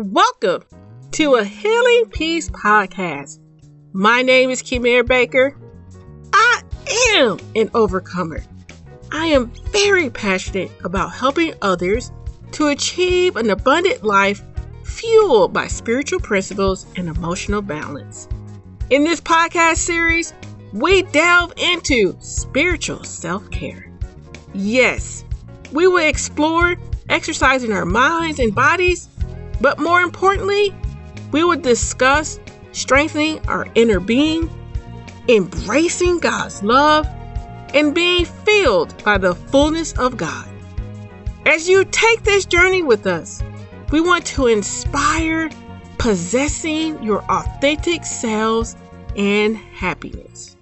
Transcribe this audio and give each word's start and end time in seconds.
Welcome 0.00 0.62
to 1.10 1.34
a 1.34 1.44
Healing 1.44 2.04
Peace 2.10 2.48
podcast. 2.50 3.40
My 3.92 4.22
name 4.22 4.48
is 4.48 4.62
Kamir 4.62 5.04
Baker. 5.04 5.56
I 6.32 6.62
am 7.16 7.40
an 7.56 7.68
overcomer. 7.74 8.44
I 9.10 9.26
am 9.26 9.50
very 9.72 10.08
passionate 10.08 10.70
about 10.84 11.14
helping 11.14 11.52
others 11.62 12.12
to 12.52 12.68
achieve 12.68 13.34
an 13.34 13.50
abundant 13.50 14.04
life 14.04 14.40
fueled 14.84 15.52
by 15.52 15.66
spiritual 15.66 16.20
principles 16.20 16.86
and 16.94 17.08
emotional 17.08 17.60
balance. 17.60 18.28
In 18.90 19.02
this 19.02 19.20
podcast 19.20 19.78
series, 19.78 20.32
we 20.72 21.02
delve 21.02 21.54
into 21.56 22.16
spiritual 22.20 23.02
self 23.02 23.50
care. 23.50 23.90
Yes, 24.54 25.24
we 25.72 25.88
will 25.88 26.06
explore 26.06 26.76
exercising 27.08 27.72
our 27.72 27.84
minds 27.84 28.38
and 28.38 28.54
bodies 28.54 29.08
but 29.60 29.78
more 29.78 30.00
importantly, 30.00 30.74
we 31.32 31.44
will 31.44 31.58
discuss 31.58 32.38
strengthening 32.72 33.46
our 33.48 33.66
inner 33.74 34.00
being, 34.00 34.50
embracing 35.28 36.18
God's 36.18 36.62
love, 36.62 37.06
and 37.74 37.94
being 37.94 38.24
filled 38.24 39.02
by 39.04 39.18
the 39.18 39.34
fullness 39.34 39.92
of 39.98 40.16
God. 40.16 40.48
As 41.46 41.68
you 41.68 41.84
take 41.84 42.24
this 42.24 42.44
journey 42.44 42.82
with 42.82 43.06
us, 43.06 43.42
we 43.90 44.00
want 44.00 44.26
to 44.26 44.46
inspire 44.46 45.50
possessing 45.98 47.02
your 47.02 47.22
authentic 47.24 48.04
selves 48.04 48.76
and 49.16 49.56
happiness. 49.56 50.56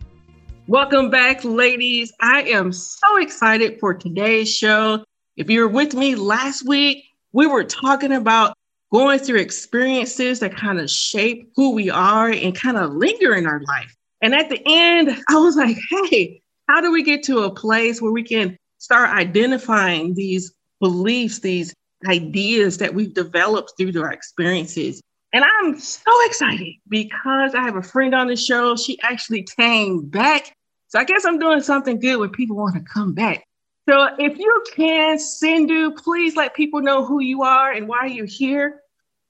Welcome 0.68 1.10
back, 1.10 1.44
ladies. 1.44 2.12
I 2.20 2.42
am 2.42 2.72
so 2.72 3.18
excited 3.18 3.78
for 3.78 3.94
today's 3.94 4.52
show. 4.52 5.04
If 5.36 5.50
you 5.50 5.60
were 5.60 5.68
with 5.68 5.94
me 5.94 6.14
last 6.14 6.66
week, 6.66 7.04
we 7.32 7.46
were 7.46 7.64
talking 7.64 8.12
about 8.12 8.56
going 8.92 9.18
through 9.18 9.40
experiences 9.40 10.40
that 10.40 10.56
kind 10.56 10.78
of 10.78 10.90
shape 10.90 11.50
who 11.56 11.72
we 11.72 11.90
are 11.90 12.28
and 12.28 12.54
kind 12.54 12.76
of 12.76 12.92
linger 12.92 13.34
in 13.34 13.46
our 13.46 13.60
life. 13.60 13.94
And 14.22 14.34
at 14.34 14.48
the 14.48 14.62
end, 14.64 15.10
I 15.28 15.36
was 15.36 15.56
like, 15.56 15.76
hey, 15.90 16.40
how 16.68 16.80
do 16.80 16.92
we 16.92 17.02
get 17.02 17.22
to 17.24 17.40
a 17.40 17.50
place 17.50 18.00
where 18.00 18.12
we 18.12 18.22
can 18.22 18.56
start 18.78 19.10
identifying 19.10 20.14
these 20.14 20.52
beliefs, 20.80 21.40
these 21.40 21.74
ideas 22.06 22.78
that 22.78 22.94
we've 22.94 23.14
developed 23.14 23.72
through 23.76 24.00
our 24.02 24.12
experiences? 24.12 25.00
And 25.32 25.44
I'm 25.44 25.78
so 25.78 26.12
excited 26.26 26.74
because 26.88 27.54
I 27.54 27.62
have 27.62 27.76
a 27.76 27.82
friend 27.82 28.14
on 28.14 28.28
the 28.28 28.36
show. 28.36 28.76
She 28.76 28.98
actually 29.02 29.46
came 29.56 30.06
back. 30.08 30.54
So 30.88 30.98
I 30.98 31.04
guess 31.04 31.24
I'm 31.24 31.38
doing 31.38 31.60
something 31.60 31.98
good 31.98 32.16
when 32.18 32.30
people 32.30 32.56
want 32.56 32.74
to 32.76 32.80
come 32.80 33.12
back. 33.12 33.44
So 33.88 34.08
if 34.18 34.38
you 34.38 34.64
can, 34.74 35.18
Sindhu, 35.18 35.92
please 35.92 36.36
let 36.36 36.54
people 36.54 36.80
know 36.80 37.04
who 37.04 37.20
you 37.20 37.42
are 37.42 37.70
and 37.70 37.86
why 37.86 38.06
you're 38.06 38.26
here. 38.26 38.80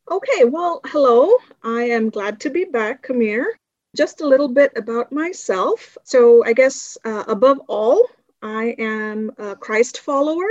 Okay, 0.08 0.44
well, 0.44 0.80
hello. 0.84 1.36
I 1.64 1.82
am 1.84 2.10
glad 2.10 2.40
to 2.40 2.50
be 2.50 2.64
back, 2.64 3.02
Kamir. 3.02 3.44
Just 3.96 4.20
a 4.20 4.26
little 4.26 4.48
bit 4.48 4.72
about 4.76 5.10
myself. 5.10 5.98
So 6.04 6.44
I 6.44 6.52
guess 6.52 6.96
uh, 7.04 7.24
above 7.26 7.60
all, 7.66 8.08
I 8.40 8.76
am 8.78 9.32
a 9.38 9.56
Christ 9.56 9.98
follower 10.00 10.48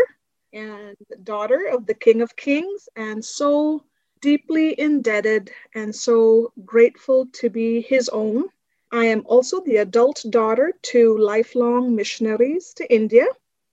and 0.52 0.98
daughter 1.24 1.68
of 1.68 1.86
the 1.86 1.94
King 1.94 2.22
of 2.22 2.36
Kings, 2.36 2.90
and 2.98 3.24
so 3.24 3.84
deeply 4.22 4.78
indebted 4.78 5.52
and 5.74 5.96
so 5.96 6.52
grateful 6.66 7.28
to 7.34 7.50
be 7.50 7.82
his 7.82 8.10
own. 8.10 8.50
I 8.92 9.06
am 9.06 9.24
also 9.26 9.62
the 9.62 9.78
adult 9.78 10.26
daughter 10.30 10.74
to 10.94 11.18
lifelong 11.18 11.96
missionaries 11.96 12.74
to 12.76 12.94
India 12.94 13.26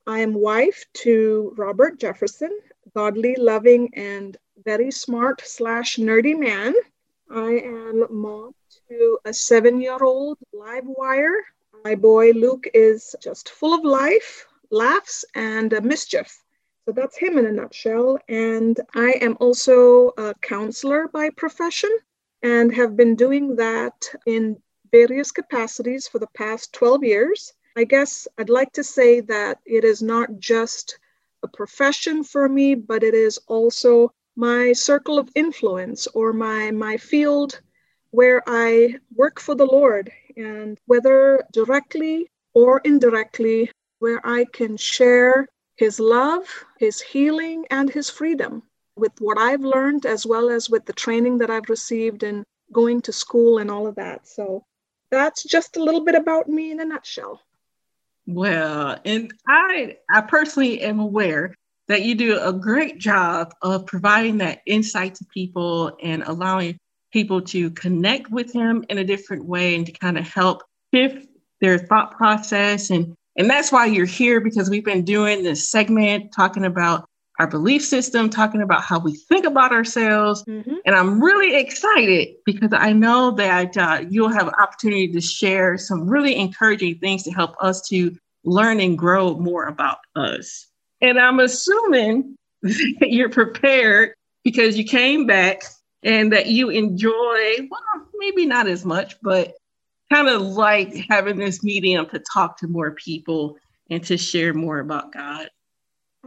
I 0.07 0.19
am 0.19 0.35
wife 0.35 0.85
to 1.05 1.55
Robert 1.57 1.99
Jefferson, 2.01 2.51
godly, 2.93 3.37
loving, 3.37 3.95
and 3.95 4.37
very 4.65 4.91
smart 4.91 5.43
slash 5.45 5.97
nerdy 5.97 6.39
man. 6.39 6.75
I 7.31 7.53
am 7.65 8.07
mom 8.11 8.55
to 8.89 9.19
a 9.25 9.33
seven-year-old 9.33 10.39
live 10.53 10.85
wire. 10.87 11.45
My 11.85 11.95
boy 11.95 12.33
Luke 12.33 12.69
is 12.75 13.17
just 13.21 13.49
full 13.49 13.75
of 13.75 13.85
life, 13.85 14.47
laughs, 14.71 15.25
and 15.35 15.73
mischief. 15.83 16.43
So 16.85 16.93
that's 16.93 17.17
him 17.17 17.39
in 17.39 17.47
a 17.47 17.53
nutshell. 17.53 18.19
And 18.29 18.79
I 18.95 19.13
am 19.21 19.37
also 19.41 20.13
a 20.19 20.35
counselor 20.43 21.09
by 21.09 21.31
profession 21.31 21.91
and 22.43 22.75
have 22.75 22.97
been 22.97 23.15
doing 23.15 23.57
that 23.57 24.09
in 24.27 24.61
various 24.91 25.31
capacities 25.31 26.07
for 26.07 26.19
the 26.19 26.29
past 26.35 26.73
12 26.73 27.05
years. 27.05 27.53
I 27.77 27.85
guess 27.85 28.29
I'd 28.37 28.51
like 28.51 28.73
to 28.73 28.85
say 28.85 29.21
that 29.21 29.61
it 29.65 29.85
is 29.85 30.03
not 30.03 30.39
just 30.39 30.99
a 31.43 31.49
profession 31.49 32.23
for 32.23 32.49
me, 32.49 32.75
but 32.75 33.03
it 33.03 33.15
is 33.15 33.39
also 33.47 34.13
my 34.37 34.73
circle 34.73 35.19
of 35.19 35.29
influence 35.35 36.07
or 36.09 36.33
my, 36.33 36.71
my 36.71 36.97
field 36.97 37.61
where 38.11 38.43
I 38.47 38.97
work 39.15 39.41
for 39.41 39.55
the 39.55 39.67
Lord. 39.67 40.11
And 40.37 40.79
whether 40.87 41.45
directly 41.53 42.31
or 42.55 42.81
indirectly, 42.85 43.71
where 43.99 44.21
I 44.27 44.47
can 44.47 44.77
share 44.77 45.49
His 45.77 46.01
love, 46.01 46.47
His 46.79 47.01
healing, 47.01 47.67
and 47.71 47.91
His 47.91 48.09
freedom 48.11 48.63
with 48.97 49.13
what 49.21 49.39
I've 49.39 49.63
learned, 49.63 50.07
as 50.07 50.27
well 50.27 50.51
as 50.51 50.69
with 50.69 50.85
the 50.87 50.93
training 50.93 51.39
that 51.39 51.51
I've 51.51 51.69
received 51.69 52.23
and 52.23 52.45
going 52.73 53.01
to 53.03 53.13
school 53.13 53.59
and 53.59 53.71
all 53.71 53.87
of 53.87 53.97
that. 53.97 54.27
So 54.27 54.65
that's 55.11 55.43
just 55.45 55.77
a 55.77 55.83
little 55.83 56.05
bit 56.05 56.15
about 56.15 56.49
me 56.49 56.71
in 56.71 56.81
a 56.81 56.85
nutshell. 56.85 57.41
Well, 58.27 58.99
and 59.05 59.33
I 59.47 59.97
I 60.11 60.21
personally 60.23 60.81
am 60.81 61.01
aware 61.01 61.55
that 61.93 62.03
you 62.03 62.15
do 62.15 62.41
a 62.41 62.53
great 62.53 62.99
job 62.99 63.53
of 63.61 63.85
providing 63.85 64.39
that 64.39 64.63
insight 64.65 65.15
to 65.15 65.27
people 65.27 65.95
and 66.03 66.23
allowing 66.23 66.79
people 67.13 67.43
to 67.43 67.71
connect 67.73 68.31
with 68.31 68.51
him 68.51 68.83
in 68.89 68.97
a 68.97 69.05
different 69.05 69.45
way 69.45 69.75
and 69.75 69.85
to 69.85 69.93
kind 69.93 70.17
of 70.17 70.27
help 70.27 70.63
shift 70.95 71.29
their 71.61 71.79
thought 71.79 72.17
process 72.17 72.91
and 72.91 73.15
and 73.37 73.49
that's 73.49 73.73
why 73.73 73.87
you're 73.87 74.05
here 74.05 74.41
because 74.41 74.69
we've 74.69 74.85
been 74.85 75.05
doing 75.05 75.43
this 75.43 75.69
segment 75.69 76.33
talking 76.33 76.65
about 76.65 77.09
our 77.39 77.47
belief 77.47 77.83
system, 77.83 78.29
talking 78.29 78.61
about 78.61 78.83
how 78.83 78.99
we 78.99 79.15
think 79.15 79.47
about 79.47 79.73
ourselves. 79.73 80.45
Mm-hmm. 80.45 80.75
And 80.85 80.95
I'm 80.95 81.23
really 81.23 81.57
excited 81.57 82.35
because 82.45 82.73
I 82.73 82.93
know 82.93 83.31
that 83.33 83.77
uh, 83.77 84.05
you'll 84.09 84.29
have 84.29 84.49
an 84.49 84.55
opportunity 84.61 85.09
to 85.09 85.21
share 85.23 85.79
some 85.79 86.07
really 86.07 86.37
encouraging 86.37 86.99
things 86.99 87.23
to 87.23 87.31
help 87.31 87.57
us 87.59 87.81
to 87.89 88.15
learn 88.45 88.81
and 88.81 88.99
grow 88.99 89.35
more 89.39 89.65
about 89.65 89.99
us. 90.15 90.67
And 91.03 91.19
I'm 91.19 91.41
assuming 91.41 92.37
that 92.63 93.11
you're 93.11 93.29
prepared 93.29 94.15
because 94.45 94.79
you 94.79 94.85
came 94.85 95.27
back 95.27 95.63
and 96.03 96.33
that 96.33 96.47
you 96.47 96.71
enjoy, 96.71 97.69
well, 97.71 98.07
maybe 98.17 98.47
not 98.47 98.69
as 98.69 98.85
much, 98.85 99.17
but 99.21 99.55
kind 100.13 100.29
of 100.29 100.43
like 100.43 100.95
having 101.11 101.39
this 101.39 101.65
medium 101.65 102.09
to 102.11 102.21
talk 102.21 102.59
to 102.59 102.69
more 102.69 102.93
people 102.93 103.59
and 103.91 104.05
to 104.05 104.17
share 104.17 104.55
more 104.55 104.79
about 104.79 105.13
God. 105.13 105.49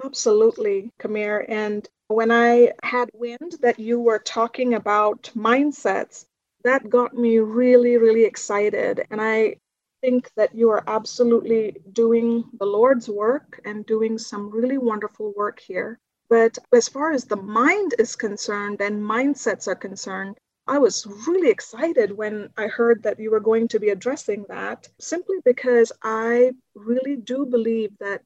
Absolutely, 0.03 0.91
Kamir. 0.99 1.45
And 1.47 1.87
when 2.07 2.29
I 2.31 2.73
had 2.83 3.09
wind 3.13 3.55
that 3.61 3.79
you 3.79 3.99
were 3.99 4.19
talking 4.19 4.73
about 4.73 5.31
mindsets, 5.35 6.25
that 6.63 6.89
got 6.89 7.13
me 7.13 7.37
really, 7.39 7.97
really 7.97 8.25
excited. 8.25 9.05
And 9.09 9.21
I 9.21 9.55
think 10.05 10.29
that 10.35 10.53
you 10.53 10.69
are 10.69 10.83
absolutely 10.87 11.75
doing 11.91 12.43
the 12.59 12.65
Lord's 12.65 13.09
work 13.09 13.59
and 13.65 13.87
doing 13.87 14.19
some 14.19 14.51
really 14.51 14.77
wonderful 14.77 15.33
work 15.35 15.59
here. 15.59 15.99
But 16.29 16.57
as 16.71 16.87
far 16.87 17.11
as 17.11 17.25
the 17.25 17.41
mind 17.61 17.95
is 17.97 18.15
concerned 18.15 18.81
and 18.81 19.01
mindsets 19.01 19.67
are 19.67 19.81
concerned, 19.87 20.37
I 20.67 20.77
was 20.77 21.07
really 21.27 21.49
excited 21.49 22.11
when 22.11 22.49
I 22.55 22.67
heard 22.67 23.01
that 23.03 23.19
you 23.19 23.31
were 23.31 23.39
going 23.51 23.67
to 23.69 23.79
be 23.79 23.89
addressing 23.89 24.45
that, 24.49 24.87
simply 24.99 25.37
because 25.43 25.91
I 26.03 26.51
really 26.75 27.15
do 27.15 27.45
believe 27.45 27.91
that 27.99 28.21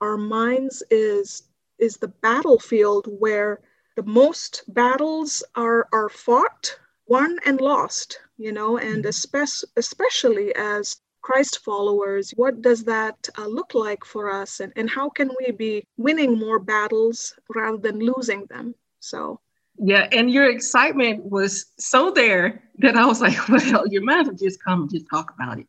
our 0.00 0.16
minds 0.16 0.82
is 0.90 1.42
is 1.78 1.96
the 1.96 2.14
battlefield 2.28 3.06
where 3.24 3.60
the 3.96 4.08
most 4.22 4.64
battles 4.68 5.44
are 5.54 5.88
are 5.92 6.08
fought 6.08 6.78
won 7.06 7.38
and 7.44 7.60
lost 7.60 8.20
you 8.36 8.52
know 8.52 8.78
and 8.78 9.02
mm-hmm. 9.02 9.08
especially 9.08 9.68
especially 9.76 10.54
as 10.54 11.01
christ 11.22 11.60
followers 11.64 12.32
what 12.36 12.60
does 12.60 12.84
that 12.84 13.16
uh, 13.38 13.46
look 13.46 13.74
like 13.74 14.04
for 14.04 14.30
us 14.30 14.60
and, 14.60 14.72
and 14.76 14.90
how 14.90 15.08
can 15.08 15.30
we 15.40 15.52
be 15.52 15.82
winning 15.96 16.38
more 16.38 16.58
battles 16.58 17.34
rather 17.54 17.78
than 17.78 17.98
losing 17.98 18.44
them 18.50 18.74
so 19.00 19.40
yeah 19.78 20.08
and 20.12 20.30
your 20.30 20.50
excitement 20.50 21.24
was 21.24 21.66
so 21.78 22.10
there 22.10 22.62
that 22.78 22.96
i 22.96 23.06
was 23.06 23.20
like 23.20 23.48
well 23.72 23.84
you 23.88 24.04
might 24.04 24.26
have 24.26 24.38
just 24.38 24.62
come 24.62 24.82
and 24.82 24.90
just 24.90 25.06
talk 25.10 25.32
about 25.34 25.58
it 25.58 25.66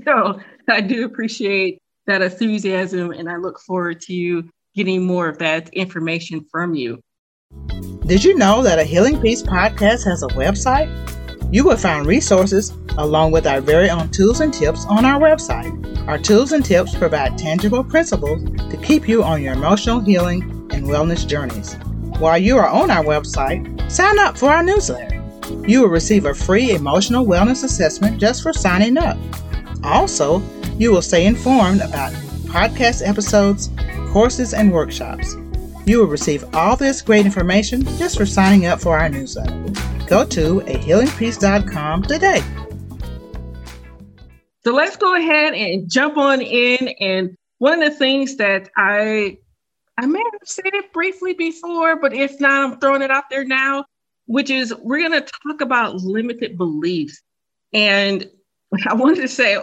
so 0.04 0.38
i 0.68 0.80
do 0.80 1.04
appreciate 1.04 1.82
that 2.06 2.22
enthusiasm, 2.22 3.12
and 3.12 3.28
I 3.28 3.36
look 3.36 3.60
forward 3.60 4.00
to 4.02 4.14
you 4.14 4.50
getting 4.74 5.06
more 5.06 5.28
of 5.28 5.38
that 5.38 5.68
information 5.70 6.44
from 6.50 6.74
you. 6.74 7.00
Did 8.06 8.24
you 8.24 8.36
know 8.36 8.62
that 8.62 8.78
a 8.78 8.84
Healing 8.84 9.20
Peace 9.20 9.42
podcast 9.42 10.04
has 10.04 10.22
a 10.22 10.28
website? 10.28 10.90
You 11.52 11.64
will 11.64 11.76
find 11.76 12.06
resources 12.06 12.72
along 12.96 13.32
with 13.32 13.46
our 13.46 13.60
very 13.60 13.90
own 13.90 14.08
tools 14.08 14.40
and 14.40 14.54
tips 14.54 14.86
on 14.86 15.04
our 15.04 15.20
website. 15.20 16.08
Our 16.08 16.18
tools 16.18 16.52
and 16.52 16.64
tips 16.64 16.94
provide 16.94 17.36
tangible 17.36 17.84
principles 17.84 18.42
to 18.70 18.76
keep 18.78 19.06
you 19.06 19.22
on 19.22 19.42
your 19.42 19.52
emotional 19.52 20.00
healing 20.00 20.42
and 20.72 20.86
wellness 20.86 21.26
journeys. 21.26 21.74
While 22.18 22.38
you 22.38 22.56
are 22.56 22.68
on 22.68 22.90
our 22.90 23.04
website, 23.04 23.90
sign 23.92 24.18
up 24.18 24.38
for 24.38 24.48
our 24.48 24.62
newsletter. 24.62 25.22
You 25.66 25.82
will 25.82 25.90
receive 25.90 26.24
a 26.24 26.32
free 26.32 26.70
emotional 26.70 27.26
wellness 27.26 27.64
assessment 27.64 28.18
just 28.18 28.42
for 28.42 28.54
signing 28.54 28.96
up. 28.96 29.18
Also, 29.84 30.42
you 30.78 30.90
will 30.90 31.02
stay 31.02 31.26
informed 31.26 31.82
about 31.82 32.14
podcast 32.46 33.06
episodes, 33.06 33.68
courses, 34.10 34.54
and 34.54 34.72
workshops. 34.72 35.36
You 35.84 35.98
will 35.98 36.06
receive 36.06 36.46
all 36.54 36.76
this 36.76 37.02
great 37.02 37.26
information 37.26 37.84
just 37.98 38.16
for 38.16 38.24
signing 38.24 38.64
up 38.64 38.80
for 38.80 38.98
our 38.98 39.10
newsletter. 39.10 39.91
Go 40.06 40.24
to 40.26 40.60
ahealingpeace.com 40.60 42.02
today. 42.02 42.42
So 44.64 44.72
let's 44.72 44.96
go 44.96 45.16
ahead 45.16 45.54
and 45.54 45.90
jump 45.90 46.16
on 46.16 46.40
in. 46.40 46.88
And 47.00 47.36
one 47.58 47.82
of 47.82 47.90
the 47.92 47.98
things 47.98 48.36
that 48.36 48.70
I 48.76 49.38
I 49.98 50.06
may 50.06 50.22
have 50.32 50.40
said 50.44 50.72
it 50.72 50.92
briefly 50.92 51.34
before, 51.34 51.96
but 51.96 52.14
if 52.14 52.40
not, 52.40 52.72
I'm 52.72 52.78
throwing 52.80 53.02
it 53.02 53.10
out 53.10 53.24
there 53.30 53.44
now, 53.44 53.84
which 54.26 54.50
is 54.50 54.74
we're 54.82 55.06
going 55.06 55.20
to 55.20 55.32
talk 55.44 55.60
about 55.60 55.96
limited 55.96 56.56
beliefs. 56.56 57.20
And 57.72 58.28
I 58.86 58.94
wanted 58.94 59.20
to 59.22 59.28
say, 59.28 59.58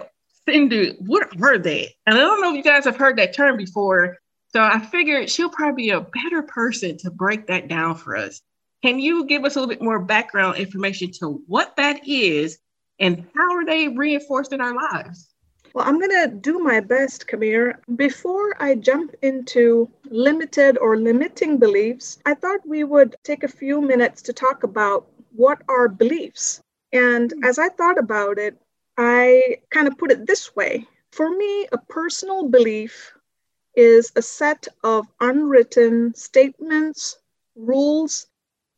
Cindy, 0.48 0.96
what 1.00 1.30
are 1.42 1.58
they? 1.58 1.96
And 2.06 2.16
I 2.16 2.20
don't 2.20 2.42
know 2.42 2.52
if 2.52 2.58
you 2.58 2.64
guys 2.64 2.86
have 2.86 2.98
heard 2.98 3.18
that 3.18 3.34
term 3.34 3.58
before. 3.58 4.18
So 4.52 4.62
I 4.62 4.80
figured 4.80 5.30
she'll 5.30 5.50
probably 5.50 5.84
be 5.84 5.90
a 5.92 6.02
better 6.02 6.42
person 6.42 6.98
to 7.00 7.12
break 7.12 7.48
that 7.48 7.68
down 7.68 7.96
for 7.96 8.16
us. 8.16 8.42
Can 8.82 9.00
you 9.00 9.26
give 9.26 9.44
us 9.44 9.56
a 9.56 9.60
little 9.60 9.74
bit 9.74 9.82
more 9.82 10.00
background 10.00 10.58
information 10.58 11.12
to 11.20 11.44
what 11.48 11.76
that 11.76 12.08
is 12.08 12.60
and 13.00 13.26
how 13.36 13.56
are 13.56 13.66
they 13.66 13.88
reinforced 13.88 14.54
in 14.54 14.62
our 14.62 14.74
lives? 14.74 15.30
Well, 15.74 15.86
I'm 15.88 16.00
going 16.00 16.30
to 16.30 16.36
do 16.36 16.60
my 16.60 16.80
best, 16.80 17.28
Kamir. 17.28 17.76
Before 17.96 18.56
I 18.62 18.76
jump 18.76 19.14
into 19.22 19.90
limited 20.06 20.78
or 20.78 20.98
limiting 20.98 21.58
beliefs, 21.58 22.18
I 22.26 22.34
thought 22.34 22.68
we 22.68 22.84
would 22.84 23.16
take 23.24 23.44
a 23.44 23.48
few 23.48 23.80
minutes 23.82 24.22
to 24.24 24.34
talk 24.34 24.64
about 24.64 25.08
what 25.36 25.62
are 25.68 25.88
beliefs. 25.88 26.62
And 26.92 27.32
hmm. 27.32 27.44
as 27.44 27.60
I 27.60 27.70
thought 27.70 28.00
about 28.00 28.40
it, 28.40 28.58
I 28.98 29.58
kind 29.70 29.88
of 29.88 29.98
put 29.98 30.12
it 30.12 30.26
this 30.26 30.56
way 30.56 30.88
For 31.12 31.30
me, 31.30 31.68
a 31.72 31.78
personal 31.78 32.48
belief 32.48 33.14
is 33.76 34.12
a 34.16 34.22
set 34.22 34.68
of 34.84 35.08
unwritten 35.20 36.16
statements, 36.16 37.18
rules, 37.56 38.28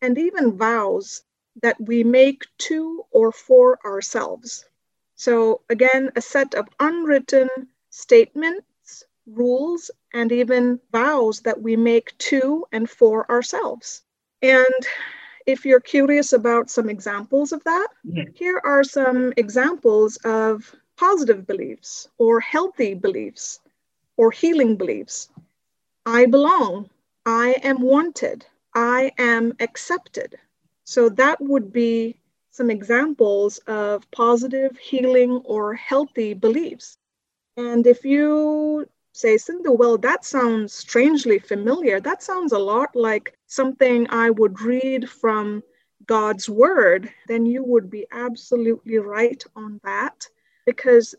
and 0.02 0.18
even 0.18 0.58
vows 0.58 1.24
that 1.62 1.80
we 1.80 2.04
make 2.04 2.46
to 2.58 3.06
or 3.12 3.32
for 3.32 3.80
ourselves. 3.86 4.66
So, 5.16 5.62
again, 5.70 6.12
a 6.16 6.22
set 6.22 6.56
of 6.56 6.68
unwritten 6.80 7.50
statements, 7.90 9.04
rules, 9.28 9.92
and 10.14 10.32
even 10.32 10.80
vows 10.92 11.42
that 11.42 11.62
we 11.62 11.76
make 11.76 12.18
to 12.18 12.66
and 12.72 12.90
for 12.90 13.30
ourselves. 13.30 14.02
And 14.42 14.88
if 15.46 15.66
you're 15.66 15.80
curious 15.80 16.34
about 16.34 16.70
some 16.70 16.90
examples 16.90 17.52
of 17.52 17.64
that, 17.66 17.88
yeah. 18.04 18.24
here 18.34 18.62
are 18.64 18.84
some 18.84 19.34
examples 19.38 20.18
of 20.24 20.74
positive 20.98 21.46
beliefs 21.46 22.08
or 22.18 22.40
healthy 22.40 22.94
beliefs 22.94 23.60
or 24.18 24.32
healing 24.32 24.76
beliefs. 24.76 25.30
I 26.06 26.26
belong. 26.26 26.90
I 27.26 27.56
am 27.64 27.82
wanted. 27.82 28.46
I 28.74 29.12
am 29.18 29.54
accepted. 29.60 30.38
So 30.84 31.10
that 31.10 31.42
would 31.42 31.72
be 31.72 32.20
some 32.52 32.70
examples 32.70 33.58
of 33.68 34.10
positive, 34.12 34.78
healing, 34.78 35.42
or 35.46 35.74
healthy 35.74 36.34
beliefs. 36.34 36.98
And 37.58 37.86
if 37.86 38.04
you 38.06 38.88
say, 39.14 39.38
Cindy, 39.38 39.70
well, 39.70 39.98
that 40.00 40.26
sounds 40.26 40.74
strangely 40.74 41.40
familiar. 41.40 42.00
That 42.00 42.24
sounds 42.24 42.54
a 42.54 42.60
lot 42.60 42.96
like 42.96 43.38
something 43.48 44.08
I 44.10 44.30
would 44.30 44.62
read 44.62 45.10
from 45.10 45.64
God's 46.06 46.50
word, 46.50 47.10
then 47.28 47.46
you 47.46 47.64
would 47.64 47.90
be 47.90 48.08
absolutely 48.12 48.98
right 48.98 49.44
on 49.56 49.80
that 49.84 50.28
because 50.66 51.16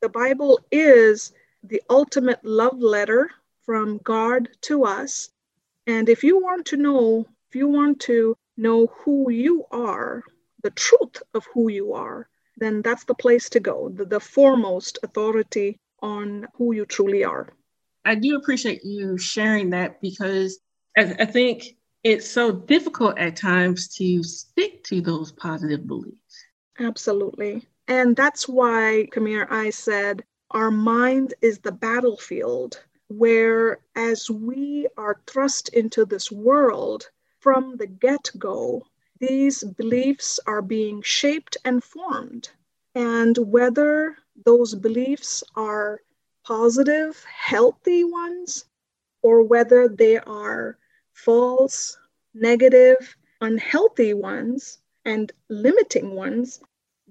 the 0.00 0.08
Bible 0.08 0.60
is 0.70 1.32
the 1.62 1.82
ultimate 1.88 2.44
love 2.44 2.80
letter 2.80 3.30
from 3.64 3.98
God 3.98 4.48
to 4.62 4.84
us. 4.84 5.30
And 5.86 6.08
if 6.08 6.24
you 6.24 6.40
want 6.40 6.66
to 6.66 6.76
know, 6.76 7.26
if 7.48 7.56
you 7.56 7.68
want 7.68 8.00
to 8.00 8.36
know 8.56 8.86
who 8.86 9.30
you 9.30 9.64
are, 9.70 10.22
the 10.62 10.70
truth 10.70 11.22
of 11.34 11.46
who 11.52 11.70
you 11.70 11.92
are, 11.92 12.28
then 12.56 12.82
that's 12.82 13.04
the 13.04 13.14
place 13.14 13.48
to 13.50 13.60
go, 13.60 13.90
the, 13.90 14.04
the 14.04 14.20
foremost 14.20 14.98
authority 15.02 15.78
on 16.00 16.46
who 16.56 16.74
you 16.74 16.86
truly 16.86 17.24
are. 17.24 17.48
I 18.04 18.14
do 18.14 18.36
appreciate 18.36 18.84
you 18.84 19.18
sharing 19.18 19.70
that 19.70 20.00
because 20.00 20.58
I, 20.96 21.14
I 21.20 21.24
think 21.24 21.76
it's 22.02 22.28
so 22.28 22.52
difficult 22.52 23.18
at 23.18 23.36
times 23.36 23.88
to 23.96 24.22
stick 24.22 24.84
to 24.84 25.00
those 25.00 25.32
positive 25.32 25.86
beliefs. 25.86 26.44
Absolutely. 26.78 27.66
And 27.88 28.14
that's 28.16 28.48
why, 28.48 29.08
Kamir, 29.12 29.46
I 29.50 29.70
said 29.70 30.24
our 30.50 30.70
mind 30.70 31.34
is 31.42 31.58
the 31.58 31.72
battlefield 31.72 32.82
where, 33.18 33.78
as 33.94 34.30
we 34.30 34.86
are 34.96 35.20
thrust 35.26 35.68
into 35.70 36.04
this 36.04 36.30
world 36.32 37.10
from 37.40 37.76
the 37.76 37.86
get 37.86 38.30
go, 38.38 38.84
these 39.18 39.62
beliefs 39.64 40.40
are 40.46 40.62
being 40.62 41.02
shaped 41.02 41.56
and 41.64 41.82
formed. 41.82 42.50
And 42.94 43.36
whether 43.38 44.16
those 44.44 44.74
beliefs 44.74 45.44
are 45.54 46.00
positive, 46.44 47.24
healthy 47.24 48.04
ones, 48.04 48.64
or 49.22 49.42
whether 49.42 49.88
they 49.88 50.18
are 50.18 50.76
false, 51.12 51.96
negative, 52.34 53.16
unhealthy 53.40 54.14
ones, 54.14 54.78
and 55.04 55.32
limiting 55.48 56.14
ones, 56.14 56.60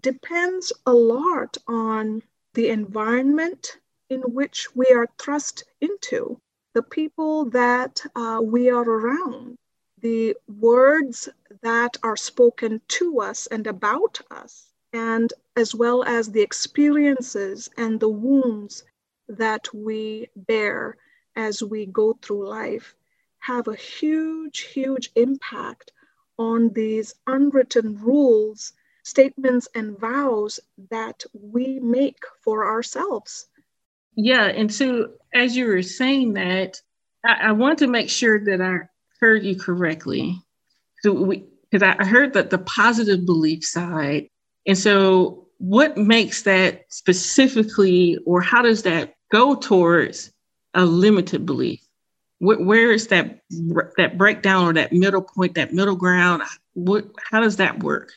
depends 0.01 0.73
a 0.85 0.93
lot 0.93 1.57
on 1.67 2.21
the 2.53 2.69
environment 2.69 3.77
in 4.09 4.21
which 4.21 4.75
we 4.75 4.87
are 4.87 5.07
thrust 5.17 5.63
into, 5.81 6.39
the 6.73 6.83
people 6.83 7.45
that 7.45 8.01
uh, 8.15 8.39
we 8.43 8.69
are 8.69 8.83
around, 8.83 9.57
the 10.01 10.35
words 10.59 11.29
that 11.61 11.95
are 12.03 12.17
spoken 12.17 12.81
to 12.87 13.21
us 13.21 13.47
and 13.47 13.67
about 13.67 14.19
us, 14.31 14.69
and 14.91 15.33
as 15.55 15.73
well 15.73 16.03
as 16.03 16.31
the 16.31 16.41
experiences 16.41 17.69
and 17.77 17.99
the 17.99 18.09
wounds 18.09 18.83
that 19.27 19.73
we 19.73 20.29
bear 20.35 20.97
as 21.35 21.63
we 21.63 21.85
go 21.85 22.13
through 22.21 22.47
life 22.47 22.95
have 23.39 23.67
a 23.67 23.75
huge, 23.75 24.61
huge 24.61 25.11
impact 25.15 25.91
on 26.37 26.69
these 26.73 27.15
unwritten 27.27 27.97
rules 28.01 28.73
statements 29.03 29.67
and 29.75 29.99
vows 29.99 30.59
that 30.89 31.23
we 31.33 31.79
make 31.79 32.23
for 32.41 32.65
ourselves. 32.65 33.47
Yeah. 34.15 34.45
And 34.45 34.73
so, 34.73 35.09
as 35.33 35.55
you 35.55 35.65
were 35.65 35.81
saying 35.81 36.33
that, 36.33 36.81
I, 37.25 37.49
I 37.49 37.51
want 37.51 37.79
to 37.79 37.87
make 37.87 38.09
sure 38.09 38.43
that 38.45 38.61
I 38.61 38.87
heard 39.19 39.43
you 39.43 39.55
correctly. 39.55 40.37
So, 41.01 41.13
we, 41.13 41.45
because 41.69 41.83
I 41.83 42.05
heard 42.05 42.33
that 42.33 42.49
the 42.49 42.59
positive 42.59 43.25
belief 43.25 43.63
side. 43.63 44.27
And 44.67 44.77
so, 44.77 45.47
what 45.57 45.97
makes 45.97 46.43
that 46.43 46.85
specifically, 46.89 48.17
or 48.25 48.41
how 48.41 48.61
does 48.61 48.83
that 48.83 49.15
go 49.31 49.55
towards 49.55 50.31
a 50.73 50.85
limited 50.85 51.45
belief? 51.45 51.83
where, 52.43 52.59
where 52.59 52.91
is 52.91 53.07
that 53.07 53.39
that 53.97 54.17
breakdown 54.17 54.65
or 54.65 54.73
that 54.73 54.91
middle 54.91 55.21
point, 55.21 55.55
that 55.55 55.73
middle 55.73 55.95
ground? 55.95 56.43
What, 56.73 57.05
how 57.31 57.39
does 57.39 57.55
that 57.55 57.81
work? 57.81 58.11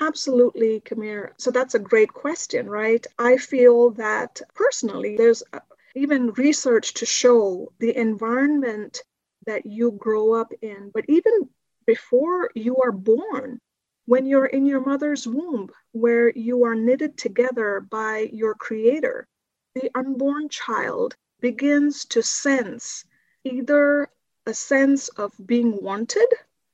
Absolutely, 0.00 0.80
Kamir. 0.80 1.32
So 1.38 1.50
that's 1.50 1.74
a 1.74 1.78
great 1.78 2.12
question, 2.12 2.68
right? 2.68 3.04
I 3.18 3.38
feel 3.38 3.90
that 3.92 4.42
personally, 4.54 5.16
there's 5.16 5.42
uh, 5.52 5.60
even 5.94 6.32
research 6.32 6.94
to 6.94 7.06
show 7.06 7.72
the 7.78 7.96
environment 7.96 9.02
that 9.46 9.64
you 9.64 9.92
grow 9.92 10.34
up 10.34 10.52
in, 10.60 10.90
but 10.92 11.04
even 11.08 11.48
before 11.86 12.50
you 12.54 12.76
are 12.84 12.92
born, 12.92 13.60
when 14.04 14.26
you're 14.26 14.46
in 14.46 14.66
your 14.66 14.80
mother's 14.80 15.26
womb, 15.26 15.70
where 15.92 16.30
you 16.30 16.64
are 16.64 16.74
knitted 16.74 17.16
together 17.16 17.80
by 17.80 18.28
your 18.32 18.54
creator, 18.54 19.26
the 19.74 19.90
unborn 19.94 20.48
child 20.48 21.16
begins 21.40 22.04
to 22.06 22.22
sense 22.22 23.04
either 23.44 24.08
a 24.46 24.54
sense 24.54 25.08
of 25.08 25.32
being 25.44 25.82
wanted, 25.82 26.28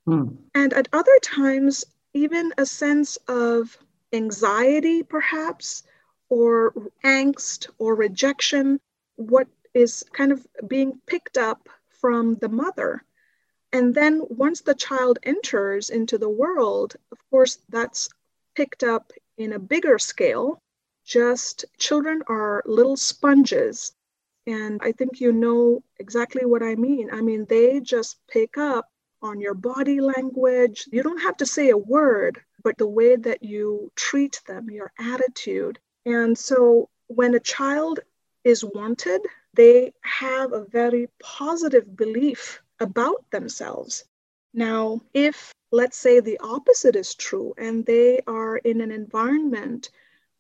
mm. 0.07 0.37
and 0.55 0.73
at 0.73 0.89
other 0.93 1.19
times, 1.23 1.85
even 2.15 2.53
a 2.59 2.67
sense 2.67 3.17
of 3.29 3.77
anxiety, 4.13 5.03
perhaps, 5.03 5.83
or 6.29 6.73
angst 7.05 7.69
or 7.79 7.95
rejection, 7.95 8.81
what 9.17 9.49
is 9.75 10.05
kind 10.13 10.33
of 10.33 10.47
being 10.67 11.01
picked 11.07 11.39
up 11.39 11.69
from 11.89 12.35
the 12.37 12.49
mother. 12.49 13.03
And 13.73 13.95
then 13.95 14.23
once 14.29 14.61
the 14.61 14.75
child 14.75 15.19
enters 15.23 15.89
into 15.89 16.19
the 16.19 16.29
world, 16.29 16.97
of 17.11 17.19
course, 17.31 17.59
that's 17.71 18.11
picked 18.55 18.83
up 18.83 19.13
in 19.39 19.55
a 19.55 19.59
bigger 19.59 19.99
scale. 19.99 20.61
Just 21.07 21.65
children 21.79 22.23
are 22.29 22.63
little 22.67 22.97
sponges. 22.97 23.93
And 24.47 24.81
I 24.83 24.93
think 24.93 25.21
you 25.21 25.33
know 25.33 25.83
exactly 25.99 26.45
what 26.45 26.63
I 26.63 26.75
mean. 26.75 27.09
I 27.11 27.23
mean, 27.23 27.47
they 27.47 27.81
just 27.81 28.19
pick 28.29 28.59
up 28.59 28.92
on 29.23 29.41
your 29.41 29.55
body 29.55 30.01
language. 30.01 30.89
You 30.91 31.03
don't 31.03 31.23
have 31.23 31.37
to 31.39 31.47
say 31.47 31.71
a 31.71 31.77
word, 31.77 32.41
but 32.63 32.79
the 32.79 32.87
way 32.87 33.17
that 33.17 33.43
you 33.43 33.91
treat 33.97 34.41
them, 34.47 34.71
your 34.71 34.93
attitude. 34.99 35.79
And 36.05 36.37
so 36.37 36.89
when 37.07 37.35
a 37.35 37.41
child 37.41 38.01
is 38.45 38.65
wanted, 38.65 39.23
they 39.55 39.93
have 40.03 40.53
a 40.53 40.65
very 40.65 41.09
positive 41.21 41.97
belief 41.97 42.63
about 42.81 43.25
themselves. 43.31 44.05
Now, 44.55 45.01
if 45.15 45.53
let's 45.71 45.97
say 45.97 46.21
the 46.21 46.39
opposite 46.41 46.97
is 46.97 47.15
true 47.15 47.55
and 47.57 47.87
they 47.87 48.21
are 48.27 48.59
in 48.59 48.81
an 48.81 48.91
environment 48.91 49.91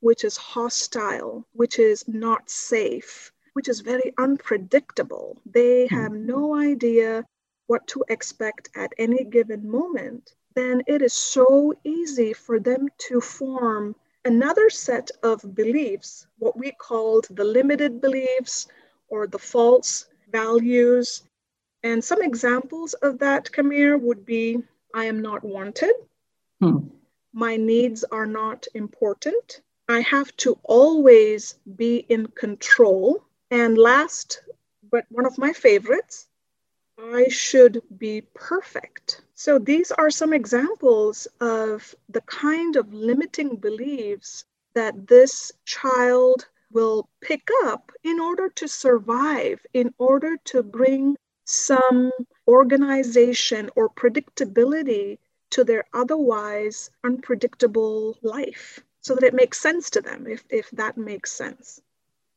which 0.00 0.24
is 0.24 0.36
hostile, 0.36 1.46
which 1.52 1.78
is 1.78 2.06
not 2.08 2.50
safe, 2.50 3.32
which 3.52 3.68
is 3.68 3.80
very 3.80 4.12
unpredictable, 4.18 5.40
they 5.46 5.86
hmm. 5.86 5.94
have 5.94 6.12
no 6.12 6.54
idea 6.54 7.24
what 7.72 7.86
to 7.86 8.04
expect 8.10 8.68
at 8.76 8.92
any 8.98 9.24
given 9.24 9.62
moment, 9.70 10.34
then 10.54 10.82
it 10.86 11.00
is 11.00 11.14
so 11.14 11.72
easy 11.84 12.34
for 12.34 12.60
them 12.60 12.86
to 12.98 13.18
form 13.18 13.96
another 14.26 14.68
set 14.68 15.10
of 15.22 15.54
beliefs, 15.54 16.26
what 16.38 16.54
we 16.54 16.70
called 16.72 17.26
the 17.30 17.48
limited 17.58 17.98
beliefs 17.98 18.68
or 19.08 19.26
the 19.26 19.38
false 19.38 20.04
values. 20.30 21.22
And 21.82 22.04
some 22.04 22.20
examples 22.20 22.92
of 22.92 23.18
that, 23.20 23.50
Kamir, 23.50 23.96
would 23.96 24.26
be 24.26 24.62
I 24.94 25.06
am 25.06 25.22
not 25.22 25.42
wanted. 25.42 25.94
Hmm. 26.60 26.88
My 27.32 27.56
needs 27.56 28.04
are 28.04 28.26
not 28.26 28.66
important. 28.74 29.62
I 29.88 30.00
have 30.00 30.36
to 30.44 30.58
always 30.62 31.54
be 31.76 32.04
in 32.14 32.26
control. 32.26 33.24
And 33.50 33.78
last, 33.78 34.42
but 34.90 35.06
one 35.08 35.24
of 35.24 35.38
my 35.38 35.54
favorites, 35.54 36.28
I 37.02 37.28
should 37.28 37.82
be 37.98 38.22
perfect. 38.34 39.22
So 39.34 39.58
these 39.58 39.90
are 39.90 40.10
some 40.10 40.32
examples 40.32 41.26
of 41.40 41.94
the 42.08 42.20
kind 42.22 42.76
of 42.76 42.94
limiting 42.94 43.56
beliefs 43.56 44.44
that 44.74 45.08
this 45.08 45.50
child 45.64 46.46
will 46.70 47.08
pick 47.20 47.48
up 47.64 47.90
in 48.04 48.20
order 48.20 48.48
to 48.50 48.68
survive, 48.68 49.60
in 49.74 49.92
order 49.98 50.36
to 50.44 50.62
bring 50.62 51.16
some 51.44 52.12
organization 52.46 53.68
or 53.74 53.88
predictability 53.88 55.18
to 55.50 55.64
their 55.64 55.84
otherwise 55.92 56.90
unpredictable 57.04 58.16
life 58.22 58.80
so 59.00 59.14
that 59.14 59.24
it 59.24 59.34
makes 59.34 59.60
sense 59.60 59.90
to 59.90 60.00
them, 60.00 60.26
if, 60.26 60.44
if 60.50 60.70
that 60.70 60.96
makes 60.96 61.32
sense. 61.32 61.80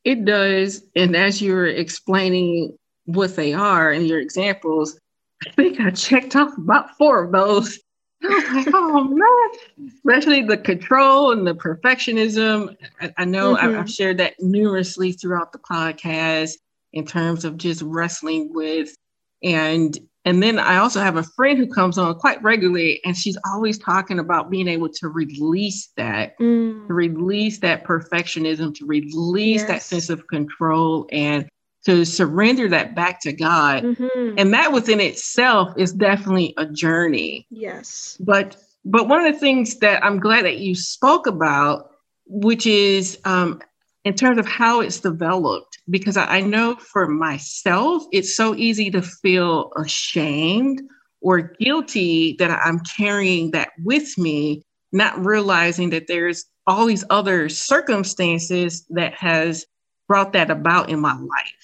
It 0.04 0.24
does. 0.24 0.82
And 0.94 1.16
as 1.16 1.40
you're 1.40 1.66
explaining 1.66 2.76
what 3.06 3.36
they 3.36 3.54
are 3.54 3.92
in 3.92 4.04
your 4.04 4.20
examples, 4.20 4.98
I 5.46 5.50
think 5.50 5.80
I 5.80 5.90
checked 5.90 6.36
off 6.36 6.56
about 6.56 6.96
four 6.96 7.24
of 7.24 7.32
those. 7.32 7.78
I 8.22 8.28
was 8.28 8.66
like, 8.66 8.74
oh 8.74 9.04
man, 9.04 9.88
especially 9.88 10.42
the 10.42 10.56
control 10.56 11.32
and 11.32 11.46
the 11.46 11.54
perfectionism. 11.54 12.74
I, 13.00 13.12
I 13.18 13.24
know 13.24 13.54
mm-hmm. 13.54 13.66
I've, 13.66 13.76
I've 13.76 13.90
shared 13.90 14.18
that 14.18 14.34
numerously 14.38 15.12
throughout 15.12 15.52
the 15.52 15.58
podcast 15.58 16.52
in 16.92 17.04
terms 17.04 17.44
of 17.44 17.56
just 17.56 17.82
wrestling 17.82 18.52
with 18.52 18.94
and 19.42 19.98
and 20.24 20.42
then 20.42 20.58
I 20.58 20.78
also 20.78 21.00
have 21.00 21.16
a 21.16 21.22
friend 21.22 21.56
who 21.56 21.68
comes 21.68 21.98
on 21.98 22.16
quite 22.16 22.42
regularly, 22.42 23.00
and 23.04 23.16
she's 23.16 23.38
always 23.46 23.78
talking 23.78 24.18
about 24.18 24.50
being 24.50 24.66
able 24.66 24.88
to 24.88 25.08
release 25.08 25.92
that, 25.96 26.36
mm. 26.40 26.84
to 26.88 26.92
release 26.92 27.60
that 27.60 27.84
perfectionism, 27.84 28.74
to 28.74 28.86
release 28.86 29.60
yes. 29.60 29.68
that 29.68 29.82
sense 29.84 30.10
of 30.10 30.26
control, 30.26 31.06
and 31.12 31.48
to 31.86 32.04
surrender 32.04 32.68
that 32.68 32.94
back 32.94 33.20
to 33.20 33.32
God. 33.32 33.84
Mm-hmm. 33.84 34.34
And 34.38 34.52
that 34.52 34.72
within 34.72 35.00
itself 35.00 35.72
is 35.76 35.92
definitely 35.92 36.52
a 36.56 36.66
journey. 36.66 37.46
Yes. 37.48 38.16
But 38.20 38.56
but 38.84 39.08
one 39.08 39.24
of 39.24 39.32
the 39.32 39.38
things 39.40 39.78
that 39.78 40.04
I'm 40.04 40.20
glad 40.20 40.44
that 40.44 40.58
you 40.58 40.74
spoke 40.74 41.26
about, 41.26 41.90
which 42.26 42.66
is 42.66 43.18
um, 43.24 43.60
in 44.04 44.14
terms 44.14 44.38
of 44.38 44.46
how 44.46 44.80
it's 44.80 45.00
developed, 45.00 45.78
because 45.88 46.16
I, 46.16 46.38
I 46.38 46.40
know 46.40 46.76
for 46.76 47.08
myself, 47.08 48.04
it's 48.12 48.36
so 48.36 48.54
easy 48.54 48.90
to 48.90 49.02
feel 49.02 49.72
ashamed 49.76 50.82
or 51.20 51.54
guilty 51.60 52.36
that 52.38 52.50
I'm 52.50 52.80
carrying 52.80 53.52
that 53.52 53.70
with 53.82 54.16
me, 54.18 54.62
not 54.92 55.24
realizing 55.24 55.90
that 55.90 56.06
there's 56.06 56.44
all 56.66 56.86
these 56.86 57.04
other 57.10 57.48
circumstances 57.48 58.86
that 58.90 59.14
has 59.14 59.66
brought 60.08 60.32
that 60.32 60.50
about 60.50 60.90
in 60.90 61.00
my 61.00 61.16
life. 61.16 61.55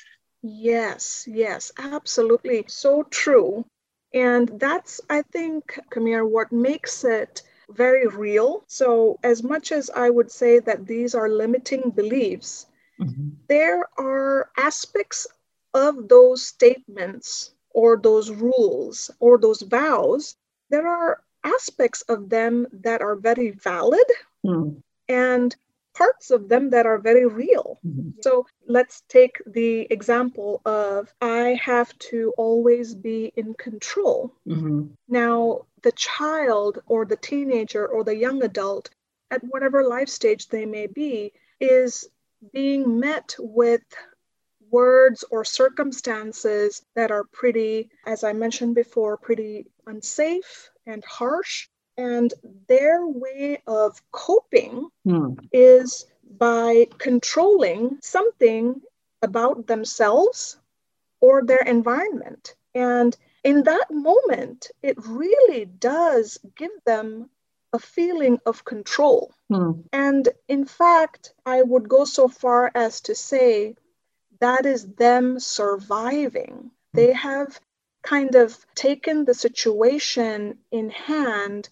Yes, 0.42 1.26
yes, 1.30 1.72
absolutely. 1.78 2.64
So 2.68 3.04
true. 3.04 3.64
And 4.12 4.48
that's, 4.60 5.00
I 5.08 5.22
think, 5.22 5.78
Kamir, 5.90 6.26
what 6.26 6.52
makes 6.52 7.04
it 7.04 7.42
very 7.70 8.06
real. 8.06 8.64
So, 8.66 9.18
as 9.22 9.42
much 9.42 9.72
as 9.72 9.88
I 9.88 10.10
would 10.10 10.30
say 10.30 10.58
that 10.58 10.86
these 10.86 11.14
are 11.14 11.28
limiting 11.28 11.90
beliefs, 11.90 12.66
mm-hmm. 13.00 13.30
there 13.48 13.88
are 13.98 14.50
aspects 14.58 15.26
of 15.72 16.08
those 16.08 16.44
statements 16.44 17.54
or 17.70 17.96
those 17.96 18.30
rules 18.30 19.10
or 19.20 19.38
those 19.38 19.62
vows, 19.62 20.36
there 20.68 20.86
are 20.86 21.22
aspects 21.44 22.02
of 22.02 22.28
them 22.28 22.66
that 22.72 23.00
are 23.00 23.16
very 23.16 23.50
valid. 23.50 24.04
Mm. 24.44 24.82
And 25.08 25.56
parts 25.94 26.30
of 26.30 26.48
them 26.48 26.70
that 26.70 26.86
are 26.86 26.98
very 26.98 27.26
real. 27.26 27.78
Mm-hmm. 27.86 28.20
So 28.20 28.46
let's 28.66 29.02
take 29.08 29.40
the 29.46 29.86
example 29.90 30.60
of 30.64 31.12
I 31.20 31.58
have 31.62 31.96
to 32.10 32.32
always 32.36 32.94
be 32.94 33.32
in 33.36 33.54
control. 33.54 34.32
Mm-hmm. 34.46 34.86
Now, 35.08 35.66
the 35.82 35.92
child 35.92 36.82
or 36.86 37.04
the 37.04 37.16
teenager 37.16 37.86
or 37.86 38.04
the 38.04 38.16
young 38.16 38.42
adult, 38.42 38.90
at 39.30 39.42
whatever 39.44 39.82
life 39.84 40.08
stage 40.08 40.48
they 40.48 40.66
may 40.66 40.86
be, 40.86 41.32
is 41.60 42.08
being 42.52 42.98
met 43.00 43.34
with 43.38 43.82
words 44.70 45.24
or 45.30 45.44
circumstances 45.44 46.82
that 46.96 47.10
are 47.10 47.24
pretty, 47.24 47.90
as 48.06 48.24
I 48.24 48.32
mentioned 48.32 48.74
before, 48.74 49.16
pretty 49.16 49.66
unsafe 49.86 50.70
and 50.86 51.04
harsh. 51.04 51.68
And 51.96 52.32
their 52.68 53.06
way 53.06 53.62
of 53.66 54.00
coping 54.12 54.88
hmm. 55.04 55.34
is 55.52 56.06
by 56.38 56.88
controlling 56.98 57.98
something 58.02 58.80
about 59.20 59.66
themselves 59.66 60.58
or 61.20 61.42
their 61.44 61.62
environment. 61.62 62.54
And 62.74 63.16
in 63.44 63.64
that 63.64 63.90
moment, 63.90 64.70
it 64.82 64.96
really 65.06 65.66
does 65.66 66.38
give 66.56 66.72
them 66.84 67.28
a 67.72 67.78
feeling 67.78 68.38
of 68.46 68.64
control. 68.64 69.32
Hmm. 69.48 69.72
And 69.92 70.28
in 70.48 70.64
fact, 70.64 71.34
I 71.46 71.62
would 71.62 71.88
go 71.88 72.04
so 72.04 72.28
far 72.28 72.70
as 72.74 73.00
to 73.02 73.14
say 73.14 73.76
that 74.40 74.66
is 74.66 74.86
them 74.94 75.38
surviving. 75.38 76.70
They 76.92 77.12
have 77.12 77.60
kind 78.02 78.34
of 78.34 78.66
taken 78.74 79.24
the 79.24 79.34
situation 79.34 80.58
in 80.70 80.90
hand 80.90 81.68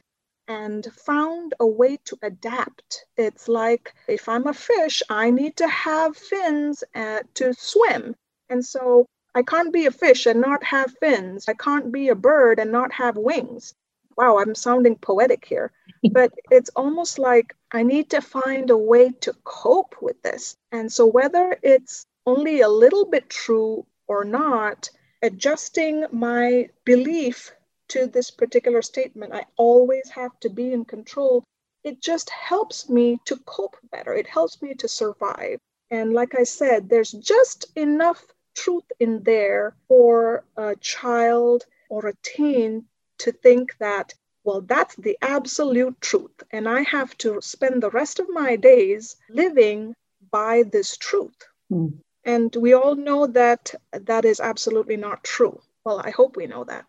and 0.51 0.85
found 1.07 1.55
a 1.61 1.67
way 1.67 1.97
to 2.05 2.19
adapt. 2.23 3.05
It's 3.17 3.47
like 3.47 3.95
if 4.09 4.29
I'm 4.29 4.49
a 4.49 4.53
fish, 4.53 5.01
I 5.09 5.31
need 5.31 5.57
to 5.59 5.69
have 5.69 6.17
fins 6.17 6.83
uh, 6.93 7.21
to 7.35 7.55
swim. 7.55 8.17
And 8.49 8.67
so 8.67 9.07
I 9.33 9.43
can't 9.43 9.73
be 9.73 9.87
a 9.87 9.93
fish 9.93 10.27
and 10.27 10.41
not 10.41 10.65
have 10.65 10.99
fins. 10.99 11.49
I 11.49 11.55
can't 11.55 11.93
be 11.93 12.09
a 12.09 12.17
bird 12.17 12.59
and 12.59 12.73
not 12.73 12.93
have 12.95 13.17
wings. 13.17 13.75
Wow, 14.17 14.39
I'm 14.39 14.57
sounding 14.57 14.97
poetic 14.97 15.45
here. 15.45 15.71
but 16.13 16.33
it's 16.51 16.71
almost 16.75 17.21
like 17.21 17.55
I 17.71 17.85
need 17.85 18.11
to 18.11 18.21
find 18.21 18.71
a 18.71 18.77
way 18.77 19.11
to 19.21 19.33
cope 19.45 19.95
with 20.03 20.21
this. 20.23 20.57
And 20.73 20.93
so, 20.93 21.07
whether 21.07 21.57
it's 21.63 22.07
only 22.27 22.61
a 22.61 22.69
little 22.69 23.05
bit 23.05 23.31
true 23.31 23.87
or 24.09 24.25
not, 24.25 24.91
adjusting 25.23 26.07
my 26.11 26.71
belief 26.85 27.53
to 27.91 28.07
this 28.07 28.31
particular 28.31 28.83
statement, 28.83 29.35
I 29.35 29.45
always 29.57 30.09
have 30.11 30.39
to 30.41 30.49
be 30.49 30.73
in 30.73 30.85
control, 30.85 31.45
it 31.83 32.01
just 32.01 32.31
helps 32.31 32.89
me 32.89 33.21
to 33.25 33.37
cope 33.47 33.77
better. 33.91 34.15
It 34.15 34.27
helps 34.27 34.61
me 34.61 34.75
to 34.75 34.89
survive. 34.89 35.59
And 35.91 36.13
like 36.13 36.35
I 36.39 36.45
said, 36.45 36.89
there's 36.89 37.13
just 37.13 37.67
enough 37.77 38.25
truth 38.55 38.85
in 38.99 39.23
there 39.23 39.75
for 39.89 40.45
a 40.57 40.77
child 40.77 41.67
or 41.89 42.07
a 42.07 42.17
teen 42.23 42.85
to 43.19 43.33
think 43.33 43.77
that, 43.79 44.15
well, 44.45 44.61
that's 44.61 44.95
the 44.97 45.19
absolute 45.23 46.01
truth. 46.01 46.43
And 46.51 46.69
I 46.69 46.83
have 46.83 47.17
to 47.19 47.41
spend 47.41 47.83
the 47.83 47.91
rest 47.91 48.19
of 48.21 48.29
my 48.29 48.57
days 48.57 49.17
living 49.29 49.95
by 50.31 50.63
this 50.63 50.97
truth. 50.97 51.37
Mm. 51.73 51.99
And 52.25 52.55
we 52.55 52.75
all 52.75 52.95
know 52.95 53.27
that 53.27 53.75
that 53.93 54.25
is 54.25 54.41
absolutely 54.41 54.97
not 54.97 55.25
true. 55.25 55.61
Well, 55.85 56.01
I 56.05 56.11
hope 56.11 56.37
we 56.37 56.47
know 56.47 56.65
that. 56.65 56.85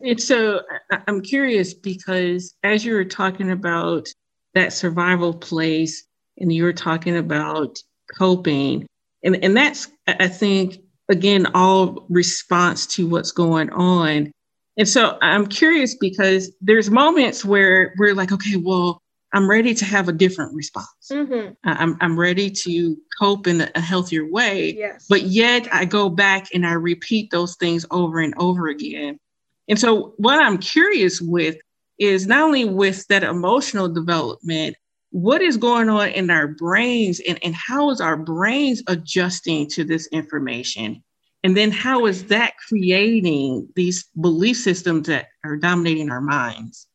And 0.00 0.20
so 0.20 0.60
I'm 1.06 1.22
curious 1.22 1.72
because 1.72 2.54
as 2.62 2.84
you 2.84 2.94
were 2.94 3.04
talking 3.04 3.50
about 3.50 4.08
that 4.54 4.72
survival 4.72 5.32
place 5.34 6.04
and 6.38 6.52
you 6.52 6.64
were 6.64 6.72
talking 6.72 7.16
about 7.16 7.78
coping, 8.16 8.86
and, 9.22 9.42
and 9.42 9.56
that's, 9.56 9.88
I 10.06 10.28
think, 10.28 10.78
again, 11.08 11.46
all 11.54 12.06
response 12.08 12.86
to 12.88 13.06
what's 13.06 13.32
going 13.32 13.70
on. 13.70 14.32
And 14.76 14.88
so 14.88 15.16
I'm 15.22 15.46
curious 15.46 15.94
because 15.94 16.52
there's 16.60 16.90
moments 16.90 17.44
where 17.44 17.94
we're 17.98 18.14
like, 18.14 18.32
okay, 18.32 18.56
well, 18.56 19.00
I'm 19.32 19.48
ready 19.48 19.74
to 19.74 19.84
have 19.84 20.08
a 20.08 20.12
different 20.12 20.54
response. 20.54 20.86
Mm-hmm. 21.10 21.52
I'm, 21.64 21.96
I'm 22.00 22.18
ready 22.18 22.50
to 22.50 22.96
cope 23.18 23.46
in 23.46 23.68
a 23.74 23.80
healthier 23.80 24.30
way. 24.30 24.74
Yes. 24.74 25.06
But 25.08 25.22
yet 25.22 25.68
I 25.72 25.84
go 25.84 26.08
back 26.08 26.48
and 26.54 26.66
I 26.66 26.72
repeat 26.72 27.30
those 27.30 27.56
things 27.56 27.86
over 27.90 28.20
and 28.20 28.34
over 28.36 28.68
again. 28.68 29.18
And 29.68 29.78
so, 29.78 30.14
what 30.16 30.40
I'm 30.40 30.58
curious 30.58 31.20
with 31.20 31.56
is 31.98 32.26
not 32.26 32.42
only 32.42 32.64
with 32.64 33.06
that 33.08 33.24
emotional 33.24 33.88
development, 33.88 34.76
what 35.10 35.40
is 35.40 35.56
going 35.56 35.88
on 35.88 36.08
in 36.10 36.30
our 36.30 36.48
brains 36.48 37.20
and, 37.20 37.38
and 37.42 37.54
how 37.54 37.90
is 37.90 38.00
our 38.00 38.16
brains 38.16 38.82
adjusting 38.86 39.68
to 39.70 39.84
this 39.84 40.06
information? 40.08 41.02
And 41.42 41.56
then 41.56 41.70
how 41.70 42.06
is 42.06 42.24
that 42.26 42.54
creating 42.68 43.68
these 43.76 44.04
belief 44.20 44.56
systems 44.56 45.06
that 45.06 45.28
are 45.44 45.56
dominating 45.56 46.10
our 46.10 46.20
minds? 46.20 46.86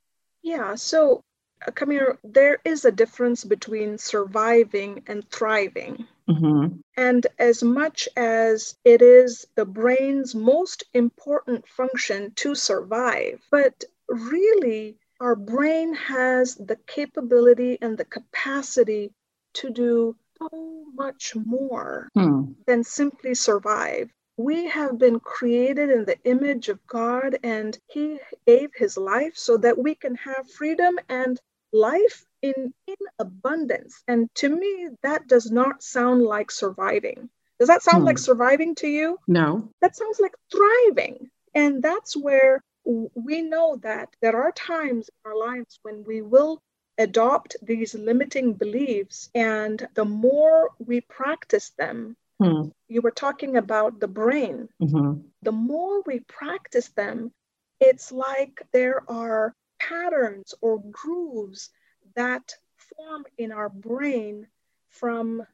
Yeah, 0.44 0.76
so 0.76 1.24
uh, 1.66 1.72
Kamir, 1.72 2.18
there 2.24 2.60
is 2.66 2.86
a 2.86 2.92
difference 2.92 3.44
between 3.44 3.98
surviving 3.98 5.04
and 5.08 5.30
thriving. 5.30 6.06
Mm-hmm. 6.32 6.78
And 6.98 7.28
as 7.40 7.64
much 7.64 8.08
as 8.16 8.76
it 8.86 9.02
is 9.02 9.46
the 9.56 9.66
brain's 9.66 10.34
most 10.34 10.84
important 10.94 11.68
function 11.68 12.32
to 12.36 12.56
survive, 12.56 13.42
but 13.52 13.84
really, 14.08 14.98
our 15.20 15.36
brain 15.36 15.94
has 15.94 16.56
the 16.56 16.78
capability 16.88 17.78
and 17.82 17.98
the 17.98 18.06
capacity 18.06 19.14
to 19.54 19.70
do 19.70 20.16
so 20.40 20.86
much 20.94 21.36
more 21.36 22.10
hmm. 22.16 22.54
than 22.66 22.84
simply 22.84 23.36
survive. 23.36 24.10
We 24.38 24.68
have 24.68 24.98
been 24.98 25.20
created 25.20 25.90
in 25.90 26.06
the 26.06 26.18
image 26.24 26.70
of 26.70 26.86
God, 26.88 27.38
and 27.44 27.78
He 27.88 28.20
gave 28.48 28.72
His 28.74 28.98
life 28.98 29.36
so 29.36 29.58
that 29.58 29.78
we 29.78 29.94
can 29.96 30.16
have 30.16 30.50
freedom 30.50 30.98
and 31.10 31.40
life 31.74 32.26
in, 32.42 32.74
in 32.88 32.96
abundance. 33.20 34.04
And 34.08 34.30
to 34.36 34.50
me, 34.50 34.90
that 35.04 35.28
does 35.28 35.52
not 35.52 35.84
sound 35.84 36.24
like 36.24 36.52
surviving. 36.52 37.30
Does 37.60 37.68
that 37.68 37.84
sound 37.84 38.02
hmm. 38.02 38.08
like 38.08 38.18
surviving 38.18 38.76
to 38.76 38.88
you? 38.88 39.20
No. 39.28 39.70
That 39.82 39.96
sounds 39.96 40.20
like 40.20 40.34
thriving. 40.52 41.30
And 41.54 41.84
that's 41.84 42.16
where 42.18 42.64
we 42.84 43.42
know 43.42 43.80
that 43.84 44.10
there 44.22 44.42
are 44.42 44.52
times 44.52 45.10
in 45.10 45.32
our 45.32 45.38
lives 45.38 45.80
when 45.84 46.04
we 46.04 46.22
will 46.22 46.62
adopt 46.98 47.56
these 47.62 47.94
limiting 47.94 48.54
beliefs. 48.54 49.30
And 49.36 49.88
the 49.94 50.06
more 50.06 50.72
we 50.80 51.02
practice 51.02 51.72
them, 51.78 52.18
hmm. 52.42 52.70
you 52.88 53.02
were 53.02 53.12
talking 53.12 53.58
about 53.58 54.00
the 54.00 54.08
brain, 54.08 54.70
mm-hmm. 54.82 55.22
the 55.44 55.52
more 55.52 56.02
we 56.02 56.22
practice 56.22 56.90
them, 56.90 57.32
it's 57.80 58.12
like 58.12 58.62
there 58.72 59.04
are 59.10 59.56
patterns 59.80 60.54
or 60.62 60.82
grooves 60.92 61.70
that 62.16 62.56
form 62.78 63.26
in 63.38 63.52
our 63.52 63.70
brain 63.70 64.48
from 64.90 65.46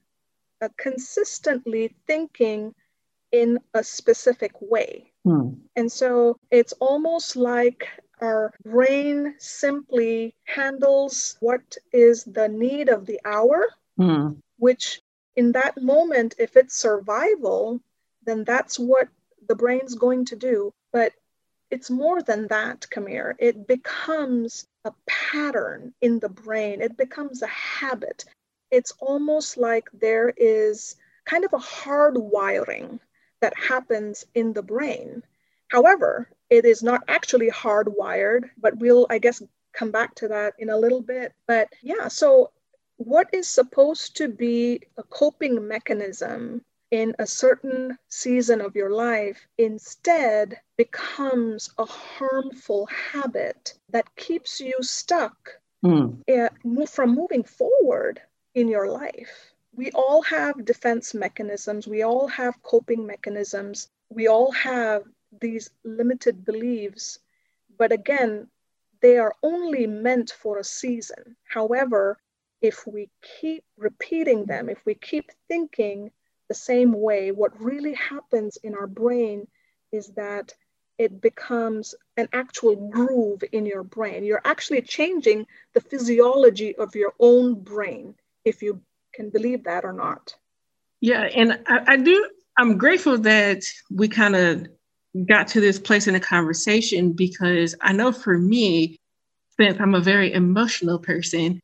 uh, 0.61 0.69
consistently 0.77 1.95
thinking 2.07 2.73
in 3.31 3.59
a 3.73 3.83
specific 3.83 4.53
way. 4.61 5.11
Hmm. 5.23 5.49
And 5.75 5.91
so 5.91 6.39
it's 6.49 6.73
almost 6.73 7.35
like 7.35 7.87
our 8.21 8.51
brain 8.63 9.35
simply 9.37 10.35
handles 10.45 11.37
what 11.39 11.77
is 11.93 12.23
the 12.23 12.47
need 12.47 12.89
of 12.89 13.05
the 13.05 13.19
hour, 13.25 13.67
hmm. 13.97 14.31
which 14.57 15.01
in 15.35 15.51
that 15.51 15.81
moment, 15.81 16.35
if 16.39 16.57
it's 16.57 16.75
survival, 16.75 17.79
then 18.25 18.43
that's 18.43 18.79
what 18.79 19.07
the 19.47 19.55
brain's 19.55 19.95
going 19.95 20.25
to 20.25 20.35
do. 20.35 20.73
But 20.91 21.13
it's 21.69 21.89
more 21.89 22.21
than 22.21 22.47
that, 22.47 22.87
Kamir. 22.89 23.35
It 23.39 23.67
becomes 23.67 24.67
a 24.85 24.93
pattern 25.05 25.93
in 26.01 26.19
the 26.19 26.29
brain, 26.29 26.81
it 26.81 26.97
becomes 26.97 27.41
a 27.41 27.47
habit. 27.47 28.25
It's 28.71 28.93
almost 28.99 29.57
like 29.57 29.87
there 29.93 30.33
is 30.35 30.95
kind 31.25 31.45
of 31.45 31.53
a 31.53 31.57
hard 31.57 32.17
wiring 32.17 32.99
that 33.41 33.57
happens 33.57 34.25
in 34.33 34.53
the 34.53 34.63
brain. 34.63 35.23
However, 35.69 36.29
it 36.49 36.65
is 36.65 36.81
not 36.81 37.03
actually 37.07 37.49
hardwired, 37.49 38.49
but 38.57 38.77
we'll, 38.77 39.05
I 39.09 39.19
guess, 39.19 39.41
come 39.73 39.91
back 39.91 40.15
to 40.15 40.29
that 40.29 40.53
in 40.59 40.69
a 40.69 40.77
little 40.77 41.01
bit. 41.01 41.33
But 41.47 41.69
yeah, 41.81 42.07
so 42.07 42.51
what 42.95 43.29
is 43.33 43.47
supposed 43.47 44.17
to 44.17 44.27
be 44.27 44.81
a 44.97 45.03
coping 45.03 45.67
mechanism 45.67 46.63
in 46.91 47.13
a 47.19 47.27
certain 47.27 47.97
season 48.07 48.61
of 48.61 48.75
your 48.75 48.91
life 48.91 49.47
instead 49.57 50.59
becomes 50.77 51.69
a 51.77 51.85
harmful 51.85 52.85
habit 52.87 53.73
that 53.89 54.15
keeps 54.15 54.59
you 54.59 54.73
stuck 54.81 55.59
mm. 55.83 56.89
from 56.89 57.15
moving 57.15 57.43
forward 57.43 58.21
in 58.55 58.67
your 58.67 58.89
life. 58.89 59.53
We 59.75 59.91
all 59.91 60.21
have 60.23 60.65
defense 60.65 61.13
mechanisms, 61.13 61.87
we 61.87 62.03
all 62.03 62.27
have 62.27 62.63
coping 62.63 63.05
mechanisms, 63.05 63.89
we 64.09 64.27
all 64.27 64.51
have 64.51 65.03
these 65.41 65.69
limited 65.83 66.45
beliefs. 66.45 67.19
But 67.77 67.91
again, 67.91 68.47
they 69.01 69.17
are 69.17 69.35
only 69.43 69.85
meant 69.85 70.31
for 70.31 70.57
a 70.57 70.63
season. 70.63 71.35
However, 71.43 72.17
if 72.61 72.87
we 72.87 73.09
keep 73.39 73.63
repeating 73.77 74.45
them, 74.45 74.69
if 74.69 74.83
we 74.85 74.95
keep 74.95 75.31
thinking 75.47 76.11
the 76.47 76.55
same 76.55 76.93
way, 76.93 77.31
what 77.31 77.59
really 77.61 77.93
happens 77.93 78.57
in 78.63 78.75
our 78.75 78.87
brain 78.87 79.47
is 79.91 80.07
that 80.09 80.53
it 80.97 81.21
becomes 81.21 81.93
an 82.17 82.27
actual 82.33 82.75
groove 82.89 83.43
in 83.51 83.65
your 83.65 83.83
brain. 83.83 84.23
You're 84.23 84.41
actually 84.43 84.81
changing 84.81 85.45
the 85.73 85.81
physiology 85.81 86.75
of 86.75 86.95
your 86.95 87.13
own 87.19 87.55
brain, 87.55 88.15
if 88.45 88.61
you 88.61 88.81
can 89.13 89.29
believe 89.29 89.63
that 89.65 89.85
or 89.85 89.93
not. 89.93 90.35
Yeah, 91.01 91.23
and 91.23 91.59
I, 91.67 91.83
I 91.87 91.97
do, 91.97 92.29
I'm 92.57 92.77
grateful 92.77 93.17
that 93.19 93.63
we 93.91 94.07
kind 94.07 94.35
of 94.35 94.67
got 95.25 95.47
to 95.49 95.61
this 95.61 95.79
place 95.79 96.07
in 96.07 96.13
the 96.13 96.19
conversation 96.19 97.13
because 97.13 97.75
I 97.81 97.93
know 97.93 98.11
for 98.11 98.37
me, 98.37 98.97
since 99.59 99.79
I'm 99.79 99.95
a 99.95 100.01
very 100.01 100.33
emotional 100.33 100.99
person, 100.99 101.59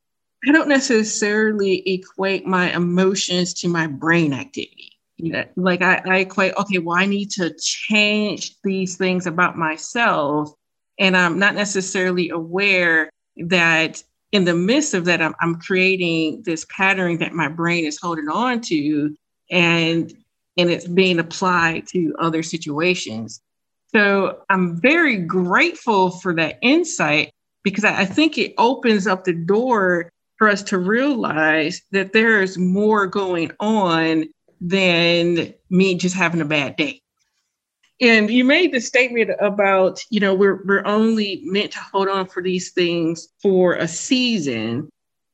I 0.47 0.51
don't 0.51 0.67
necessarily 0.67 1.87
equate 1.89 2.45
my 2.45 2.73
emotions 2.73 3.53
to 3.55 3.67
my 3.67 3.87
brain 3.87 4.33
activity. 4.33 4.91
Like 5.55 5.81
I, 5.81 6.01
I 6.05 6.17
equate, 6.19 6.53
okay, 6.57 6.79
well, 6.79 6.97
I 6.97 7.05
need 7.05 7.31
to 7.31 7.53
change 7.59 8.55
these 8.63 8.97
things 8.97 9.25
about 9.25 9.57
myself. 9.57 10.53
And 10.99 11.15
I'm 11.15 11.39
not 11.39 11.55
necessarily 11.55 12.29
aware 12.29 13.09
that 13.37 14.03
in 14.31 14.45
the 14.45 14.53
midst 14.53 14.93
of 14.93 15.05
that, 15.05 15.21
I'm, 15.21 15.33
I'm 15.39 15.55
creating 15.55 16.43
this 16.43 16.65
pattern 16.65 17.19
that 17.19 17.33
my 17.33 17.47
brain 17.47 17.85
is 17.85 17.99
holding 18.01 18.27
on 18.27 18.61
to 18.61 19.15
and 19.49 20.13
and 20.57 20.69
it's 20.69 20.87
being 20.87 21.17
applied 21.19 21.87
to 21.87 22.13
other 22.19 22.43
situations. 22.43 23.41
So 23.93 24.41
I'm 24.49 24.79
very 24.79 25.17
grateful 25.17 26.11
for 26.11 26.35
that 26.35 26.59
insight 26.61 27.31
because 27.63 27.83
I 27.83 28.05
think 28.05 28.37
it 28.37 28.53
opens 28.57 29.07
up 29.07 29.23
the 29.23 29.33
door 29.33 30.11
for 30.43 30.49
us 30.49 30.61
to 30.61 30.77
realize 30.77 31.81
that 31.91 32.11
there's 32.11 32.57
more 32.57 33.07
going 33.07 33.49
on 33.61 34.25
than 34.59 35.53
me 35.69 35.95
just 35.95 36.13
having 36.13 36.41
a 36.41 36.45
bad 36.45 36.75
day. 36.75 37.01
And 38.01 38.29
you 38.29 38.43
made 38.43 38.73
the 38.73 38.81
statement 38.81 39.31
about, 39.39 40.01
you 40.09 40.19
know, 40.19 40.35
we're 40.35 40.61
we're 40.65 40.85
only 40.85 41.39
meant 41.45 41.71
to 41.71 41.79
hold 41.79 42.09
on 42.09 42.27
for 42.27 42.43
these 42.43 42.73
things 42.73 43.29
for 43.41 43.75
a 43.75 43.87
season. 43.87 44.89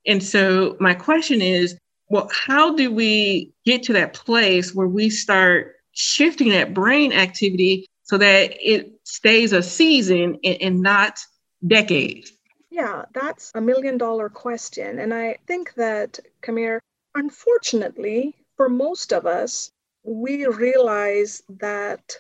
And 0.06 0.22
so 0.22 0.78
my 0.80 0.94
question 0.94 1.42
is, 1.42 1.76
well, 2.10 2.30
how 2.32 2.76
do 2.76 2.92
we 2.92 3.52
get 3.66 3.82
to 3.84 3.94
that 3.94 4.14
place 4.14 4.76
where 4.76 4.88
we 4.88 5.10
start 5.10 5.74
shifting 5.94 6.50
that 6.50 6.76
brain 6.76 7.14
activity 7.14 7.88
so 8.04 8.16
that 8.20 8.52
it 8.62 8.92
stays 9.06 9.54
a 9.54 9.64
season 9.64 10.38
and, 10.44 10.58
and 10.62 10.82
not 10.82 11.20
decades? 11.66 12.32
Yeah, 12.70 13.06
that's 13.14 13.52
a 13.56 13.62
million 13.62 13.98
dollar 13.98 14.30
question. 14.30 15.00
And 15.00 15.14
I 15.14 15.38
think 15.48 15.74
that, 15.76 16.20
Kamir, 16.42 16.80
unfortunately, 17.16 18.36
for 18.58 18.70
most 18.70 19.12
of 19.12 19.26
us, 19.26 19.72
we 20.04 20.46
realize 20.46 21.42
that 21.50 22.16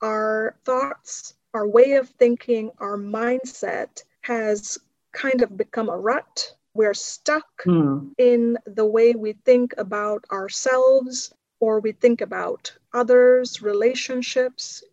our 0.00 0.56
thoughts, 0.64 1.34
our 1.54 1.66
way 1.66 1.92
of 1.94 2.08
thinking, 2.10 2.70
our 2.78 2.96
mindset 2.96 4.02
has 4.22 4.78
kind 5.12 5.42
of 5.42 5.56
become 5.56 5.88
a 5.88 5.98
rut. 5.98 6.54
We're 6.74 6.94
stuck 6.94 7.48
mm. 7.66 8.10
in 8.18 8.56
the 8.66 8.86
way 8.86 9.14
we 9.14 9.32
think 9.32 9.74
about 9.78 10.24
ourselves 10.30 11.32
or 11.60 11.80
we 11.80 11.92
think 11.92 12.20
about 12.20 12.72
others, 12.94 13.62
relationships, 13.62 14.84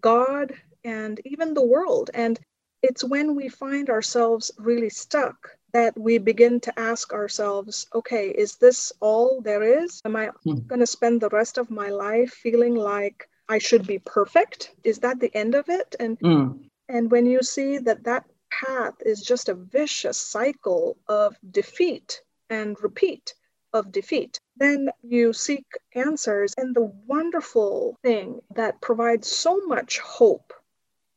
God, 0.00 0.52
and 0.84 1.20
even 1.24 1.54
the 1.54 1.64
world. 1.64 2.10
And 2.12 2.38
it's 2.82 3.04
when 3.04 3.34
we 3.36 3.48
find 3.48 3.90
ourselves 3.90 4.50
really 4.58 4.90
stuck 4.90 5.50
that 5.72 5.96
we 5.98 6.18
begin 6.18 6.60
to 6.60 6.78
ask 6.78 7.12
ourselves, 7.12 7.86
okay, 7.94 8.30
is 8.30 8.56
this 8.56 8.92
all 9.00 9.40
there 9.40 9.62
is? 9.62 10.00
Am 10.04 10.16
I 10.16 10.30
mm. 10.44 10.66
going 10.66 10.80
to 10.80 10.86
spend 10.86 11.20
the 11.20 11.28
rest 11.28 11.58
of 11.58 11.70
my 11.70 11.90
life 11.90 12.30
feeling 12.32 12.74
like 12.74 13.28
I 13.48 13.58
should 13.58 13.86
be 13.86 13.98
perfect? 13.98 14.74
Is 14.82 14.98
that 15.00 15.20
the 15.20 15.34
end 15.34 15.54
of 15.54 15.68
it? 15.68 15.94
And 16.00 16.18
mm. 16.18 16.58
And 16.90 17.08
when 17.08 17.24
you 17.24 17.40
see 17.42 17.78
that 17.78 18.02
that 18.04 18.24
path 18.50 18.94
is 19.06 19.22
just 19.22 19.48
a 19.48 19.54
vicious 19.54 20.18
cycle 20.18 20.96
of 21.06 21.36
defeat 21.52 22.20
and 22.50 22.76
repeat 22.82 23.32
of 23.72 23.92
defeat, 23.92 24.40
then 24.56 24.90
you 25.00 25.32
seek 25.32 25.64
answers. 25.94 26.52
And 26.56 26.74
the 26.74 26.92
wonderful 27.06 27.96
thing 28.02 28.40
that 28.56 28.80
provides 28.80 29.28
so 29.28 29.64
much 29.66 30.00
hope, 30.00 30.52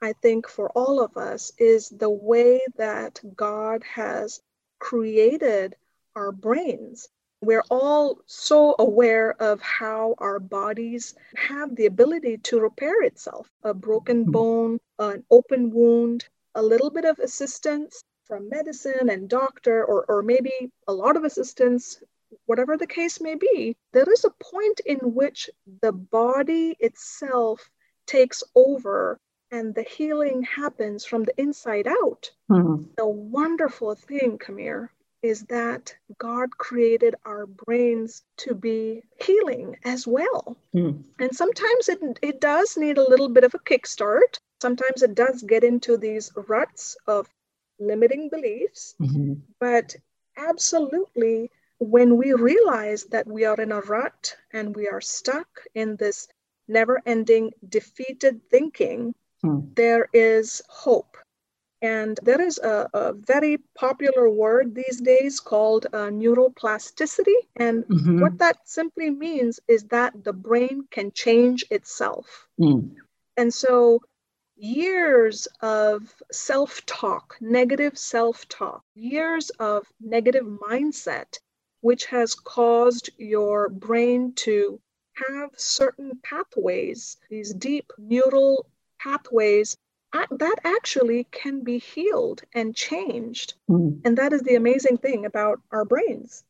I 0.04 0.12
think, 0.22 0.50
for 0.50 0.70
all 0.72 1.02
of 1.02 1.16
us 1.16 1.54
is 1.58 1.88
the 1.88 2.10
way 2.10 2.60
that 2.76 3.22
God 3.38 3.84
has 3.86 4.42
created 4.80 5.78
our 6.13 6.34
brains. 6.34 7.08
We're 7.42 7.63
all 7.72 8.20
so 8.26 8.76
aware 8.80 9.32
of 9.42 9.62
how 9.62 10.16
our 10.18 10.42
bodies 10.42 11.16
have 11.38 11.74
the 11.78 11.86
ability 11.86 12.39
to 12.50 12.60
repair 12.60 13.02
itself. 13.04 13.50
A 13.63 13.74
broken 13.74 14.26
hmm. 14.26 14.32
bone, 14.32 14.80
an 15.00 15.24
open 15.32 15.72
wound, 15.72 16.28
a 16.54 16.62
little 16.62 16.89
bit 16.89 17.06
of 17.06 17.20
assistance 17.20 18.04
from 18.26 18.50
medicine 18.50 19.10
and 19.10 19.30
doctor, 19.30 19.86
or, 19.86 20.04
or 20.10 20.22
maybe 20.22 20.70
a 20.86 20.94
lot 20.94 21.16
of 21.16 21.24
assistance, 21.24 22.04
whatever 22.46 22.76
the 22.76 22.88
case 22.88 23.22
may 23.22 23.36
be, 23.36 23.78
there 23.94 24.12
is 24.12 24.26
a 24.26 24.44
point 24.54 24.82
in 24.86 24.98
which 25.13 25.50
the 25.82 25.94
body 25.94 26.76
itself 26.82 27.70
takes 28.06 28.44
over 28.54 29.18
and 29.54 29.76
the 29.76 29.84
healing 29.84 30.42
happens 30.42 31.06
from 31.06 31.24
the 31.24 31.39
inside 31.39 31.88
out. 31.88 32.32
Mm-hmm. 32.50 32.86
The 32.98 33.08
wonderful 33.08 33.94
thing, 33.94 34.39
Kamir, 34.39 34.89
is 35.22 35.44
that 35.44 35.96
God 36.18 36.58
created 36.58 37.13
our 37.24 37.46
brains 37.46 38.24
to 38.38 38.56
be 38.56 39.04
healing 39.24 39.78
as 39.86 40.08
well. 40.08 40.58
Mm. 40.76 41.04
And 41.20 41.36
sometimes 41.36 41.88
it, 41.88 42.00
it 42.24 42.42
does 42.42 42.76
need 42.78 42.98
a 42.98 43.08
little 43.08 43.30
bit 43.30 43.44
of 43.44 43.54
a 43.54 43.60
kickstart. 43.60 44.39
Sometimes 44.60 45.04
it 45.04 45.13
does 45.13 45.44
get 45.44 45.63
into 45.63 45.98
these 45.98 46.32
ruts 46.48 46.98
of 47.06 47.30
limiting 47.80 48.30
beliefs. 48.30 48.96
Mm-hmm. 49.00 49.34
But 49.60 49.96
absolutely, 50.36 51.52
when 51.78 52.18
we 52.18 52.34
realize 52.34 53.04
that 53.12 53.28
we 53.28 53.46
are 53.46 53.62
in 53.62 53.72
a 53.72 53.82
rut 53.82 54.36
and 54.52 54.76
we 54.76 54.88
are 54.88 55.02
stuck 55.02 55.48
in 55.76 55.96
this 55.96 56.28
never 56.68 57.02
ending 57.06 57.52
defeated 57.70 58.42
thinking, 58.50 59.13
mm. 59.43 59.75
there 59.75 60.10
is 60.13 60.62
hope. 60.69 61.17
And 61.82 62.17
there 62.23 62.41
is 62.41 62.60
a, 62.60 62.89
a, 62.93 63.12
very 63.12 63.58
popular 63.75 64.29
word 64.29 64.73
these 64.73 65.01
days 65.01 65.41
called 65.41 65.86
uh, 65.88 66.10
neuroplasticity. 66.21 67.36
And 67.58 67.84
mm-hmm. 67.84 68.21
what 68.21 68.38
that 68.38 68.58
simply 68.63 69.10
means 69.10 69.60
is 69.67 69.84
that 69.86 70.23
the 70.23 70.32
brain 70.32 70.88
can 70.91 71.12
change 71.12 71.65
itself. 71.69 72.47
Mm. 72.58 72.95
And 73.36 73.53
so 73.53 73.99
years 74.56 75.47
of 75.62 76.13
self 76.32 76.86
talk, 76.86 77.36
negative 77.41 77.97
self 77.97 78.47
talk, 78.47 78.82
years 78.95 79.49
of 79.60 79.86
negative 79.99 80.45
mindset, 80.45 81.38
which 81.82 82.06
has 82.06 82.34
caused 82.34 83.10
your 83.17 83.67
brain 83.67 84.34
to 84.36 84.79
have 85.29 85.49
certain 85.58 86.19
pathways, 86.23 87.17
these 87.29 87.53
deep 87.53 87.91
neural 87.97 88.65
pathways, 89.04 89.76
that 90.13 90.56
actually 90.63 91.26
can 91.32 91.63
be 91.63 91.80
healed 91.80 92.42
and 92.54 92.76
changed. 92.76 93.56
Mm. 93.70 94.02
And 94.06 94.18
that 94.18 94.34
is 94.34 94.42
the 94.42 94.56
amazing 94.56 94.98
thing 94.98 95.26
about 95.26 95.60
our 95.72 95.86
brains. 95.86 96.44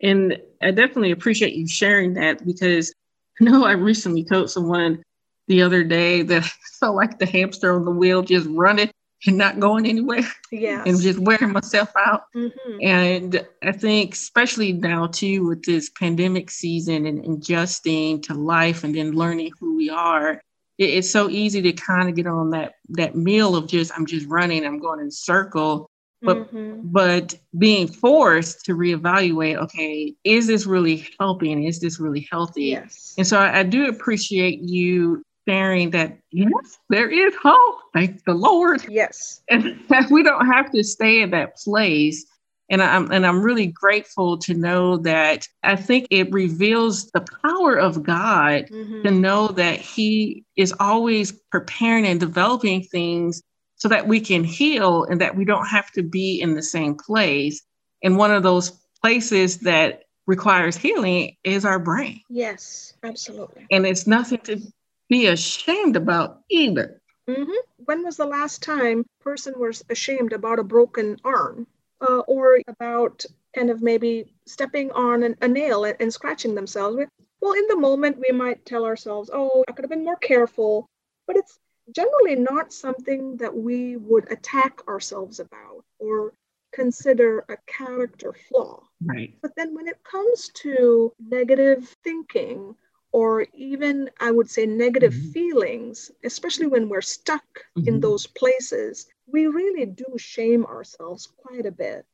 And 0.00 0.40
I 0.62 0.70
definitely 0.70 1.10
appreciate 1.10 1.54
you 1.54 1.66
sharing 1.66 2.14
that 2.14 2.46
because 2.46 2.94
I 3.40 3.44
know 3.44 3.64
I 3.64 3.72
recently 3.72 4.24
told 4.24 4.50
someone 4.50 5.02
the 5.48 5.62
other 5.62 5.82
day 5.82 6.22
that 6.22 6.44
I 6.44 6.50
felt 6.78 6.96
like 6.96 7.18
the 7.18 7.26
hamster 7.26 7.74
on 7.74 7.84
the 7.84 7.90
wheel 7.90 8.22
just 8.22 8.46
running 8.50 8.90
and 9.26 9.36
not 9.36 9.58
going 9.58 9.86
anywhere. 9.86 10.26
Yeah. 10.52 10.84
And 10.86 11.00
just 11.00 11.18
wearing 11.18 11.52
myself 11.52 11.90
out. 11.96 12.24
Mm-hmm. 12.36 12.78
And 12.82 13.46
I 13.64 13.72
think, 13.72 14.14
especially 14.14 14.72
now, 14.72 15.08
too, 15.08 15.44
with 15.44 15.64
this 15.64 15.90
pandemic 15.90 16.50
season 16.50 17.04
and 17.04 17.24
adjusting 17.24 18.20
to 18.22 18.34
life 18.34 18.84
and 18.84 18.94
then 18.94 19.12
learning 19.12 19.50
who 19.58 19.76
we 19.76 19.90
are, 19.90 20.40
it, 20.78 20.90
it's 20.90 21.10
so 21.10 21.28
easy 21.28 21.60
to 21.62 21.72
kind 21.72 22.08
of 22.08 22.14
get 22.14 22.26
on 22.26 22.50
that 22.50 22.74
that 22.90 23.16
meal 23.16 23.56
of 23.56 23.66
just, 23.66 23.92
I'm 23.96 24.06
just 24.06 24.26
running, 24.26 24.64
I'm 24.64 24.78
going 24.78 25.00
in 25.00 25.10
circle. 25.10 25.90
But 26.20 26.52
mm-hmm. 26.52 26.80
but 26.82 27.36
being 27.58 27.86
forced 27.86 28.64
to 28.64 28.74
reevaluate, 28.74 29.56
okay, 29.56 30.14
is 30.24 30.48
this 30.48 30.66
really 30.66 31.06
helping? 31.20 31.62
Is 31.64 31.78
this 31.78 32.00
really 32.00 32.26
healthy? 32.30 32.64
Yes. 32.64 33.14
And 33.16 33.26
so 33.26 33.38
I, 33.38 33.60
I 33.60 33.62
do 33.62 33.88
appreciate 33.88 34.58
you 34.60 35.22
sharing 35.48 35.90
that 35.90 36.18
yes, 36.30 36.78
there 36.90 37.08
is 37.08 37.34
hope. 37.40 37.78
Thank 37.94 38.24
the 38.24 38.34
Lord. 38.34 38.84
Yes. 38.88 39.42
And 39.50 39.80
we 40.10 40.22
don't 40.22 40.46
have 40.46 40.70
to 40.72 40.82
stay 40.82 41.22
in 41.22 41.30
that 41.30 41.56
place. 41.56 42.26
And 42.70 42.82
I'm 42.82 43.10
and 43.10 43.26
I'm 43.26 43.42
really 43.42 43.66
grateful 43.66 44.36
to 44.38 44.54
know 44.54 44.98
that 44.98 45.46
I 45.62 45.74
think 45.74 46.06
it 46.10 46.30
reveals 46.32 47.10
the 47.10 47.24
power 47.42 47.76
of 47.76 48.02
God 48.02 48.66
mm-hmm. 48.70 49.02
to 49.02 49.10
know 49.10 49.48
that 49.48 49.78
He 49.78 50.44
is 50.56 50.74
always 50.78 51.32
preparing 51.50 52.06
and 52.06 52.20
developing 52.20 52.82
things 52.82 53.42
so 53.76 53.88
that 53.88 54.06
we 54.06 54.20
can 54.20 54.44
heal 54.44 55.04
and 55.04 55.20
that 55.20 55.36
we 55.36 55.44
don't 55.44 55.66
have 55.66 55.90
to 55.92 56.02
be 56.02 56.40
in 56.40 56.54
the 56.54 56.62
same 56.62 56.94
place. 56.94 57.62
And 58.02 58.16
one 58.16 58.32
of 58.32 58.42
those 58.42 58.72
places 59.00 59.58
that 59.58 60.02
requires 60.26 60.76
healing 60.76 61.36
is 61.44 61.64
our 61.64 61.78
brain. 61.78 62.20
Yes, 62.28 62.94
absolutely. 63.02 63.66
And 63.70 63.86
it's 63.86 64.06
nothing 64.06 64.40
to 64.40 64.60
be 65.08 65.26
ashamed 65.26 65.96
about 65.96 66.40
either. 66.50 67.00
Mm-hmm. 67.28 67.50
When 67.84 68.04
was 68.04 68.16
the 68.16 68.26
last 68.26 68.62
time 68.62 69.04
person 69.20 69.54
was 69.58 69.82
ashamed 69.88 70.32
about 70.32 70.58
a 70.58 70.64
broken 70.64 71.16
arm 71.24 71.66
uh, 72.00 72.20
or 72.20 72.60
about 72.68 73.24
kind 73.54 73.70
of 73.70 73.82
maybe 73.82 74.32
stepping 74.46 74.90
on 74.92 75.22
an, 75.22 75.36
a 75.40 75.48
nail 75.48 75.84
and, 75.84 75.96
and 76.00 76.12
scratching 76.12 76.54
themselves? 76.54 76.98
Well, 77.40 77.52
in 77.52 77.66
the 77.68 77.76
moment, 77.76 78.18
we 78.18 78.36
might 78.36 78.66
tell 78.66 78.84
ourselves, 78.84 79.30
oh, 79.32 79.64
I 79.68 79.72
could 79.72 79.84
have 79.84 79.90
been 79.90 80.04
more 80.04 80.16
careful, 80.16 80.86
but 81.26 81.36
it's 81.36 81.58
generally 81.94 82.36
not 82.36 82.72
something 82.72 83.36
that 83.38 83.56
we 83.56 83.96
would 83.96 84.30
attack 84.30 84.80
ourselves 84.88 85.40
about 85.40 85.84
or 85.98 86.32
consider 86.72 87.44
a 87.48 87.56
character 87.66 88.34
flaw. 88.48 88.82
Right. 89.00 89.34
But 89.40 89.52
then 89.56 89.74
when 89.74 89.88
it 89.88 90.02
comes 90.04 90.50
to 90.62 91.12
negative 91.18 91.88
thinking 92.04 92.74
or 93.12 93.46
even 93.54 94.10
I 94.20 94.30
would 94.30 94.50
say 94.50 94.66
negative 94.66 95.14
mm-hmm. 95.14 95.30
feelings, 95.30 96.10
especially 96.24 96.66
when 96.66 96.88
we're 96.88 97.00
stuck 97.00 97.44
mm-hmm. 97.76 97.88
in 97.88 98.00
those 98.00 98.26
places, 98.26 99.06
we 99.26 99.46
really 99.46 99.86
do 99.86 100.06
shame 100.16 100.66
ourselves 100.66 101.28
quite 101.36 101.66
a 101.66 101.72
bit. 101.72 102.06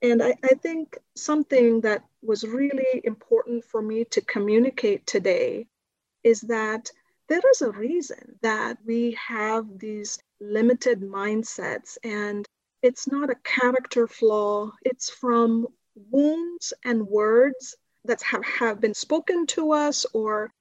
And 0.00 0.22
I, 0.22 0.34
I, 0.44 0.54
think 0.54 0.96
something 1.16 1.80
that 1.80 2.04
was 2.22 2.44
really 2.44 3.00
important 3.02 3.64
for 3.64 3.82
me 3.82 4.04
to 4.12 4.20
communicate 4.20 5.04
today 5.06 5.66
is 6.22 6.42
that 6.42 6.92
there 7.28 7.42
is 7.50 7.62
a 7.62 7.72
reason 7.72 8.38
that 8.42 8.78
we 8.86 9.18
have 9.26 9.66
these 9.76 10.20
limited 10.40 11.00
mindsets, 11.00 11.98
and 12.04 12.46
it's 12.80 13.08
not 13.08 13.28
a 13.28 13.42
character 13.42 14.06
flaw, 14.06 14.70
it's 14.82 15.10
from 15.10 15.66
wounds 16.10 16.72
and 16.84 17.08
words 17.08 17.76
that 18.04 18.22
have, 18.22 18.44
have 18.44 18.80
been 18.80 18.94
spoken 18.94 19.46
to 19.46 19.72
us 19.72 20.06
or 20.12 20.52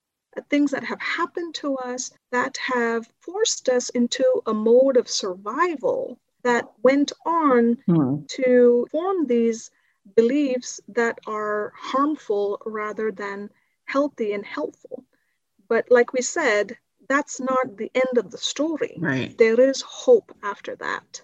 things 0.50 0.72
that 0.72 0.84
have 0.84 1.02
happened 1.02 1.56
to 1.56 1.76
us 1.78 2.12
that 2.32 2.58
have 2.58 3.08
forced 3.22 3.70
us 3.70 3.90
into 3.90 4.24
a 4.46 4.54
mode 4.54 4.98
of 4.98 5.10
survival 5.10 6.20
that 6.44 6.66
went 6.84 7.12
on 7.26 7.78
hmm. 7.86 8.18
to 8.28 8.88
form 8.92 9.26
these 9.26 9.72
beliefs 10.16 10.80
that 10.88 11.20
are 11.28 11.74
harmful 11.76 12.62
rather 12.66 13.12
than 13.12 13.50
healthy 13.86 14.34
and 14.34 14.46
helpful. 14.46 15.04
But 15.68 15.92
like 15.92 16.14
we 16.14 16.22
said, 16.22 16.78
that's 17.10 17.40
not 17.40 17.78
the 17.78 17.92
end 17.94 18.18
of 18.18 18.32
the 18.32 18.38
story. 18.38 18.98
Right. 19.00 19.38
There 19.38 19.60
is 19.60 19.82
hope 19.82 20.36
after 20.44 20.76
that. 20.78 21.22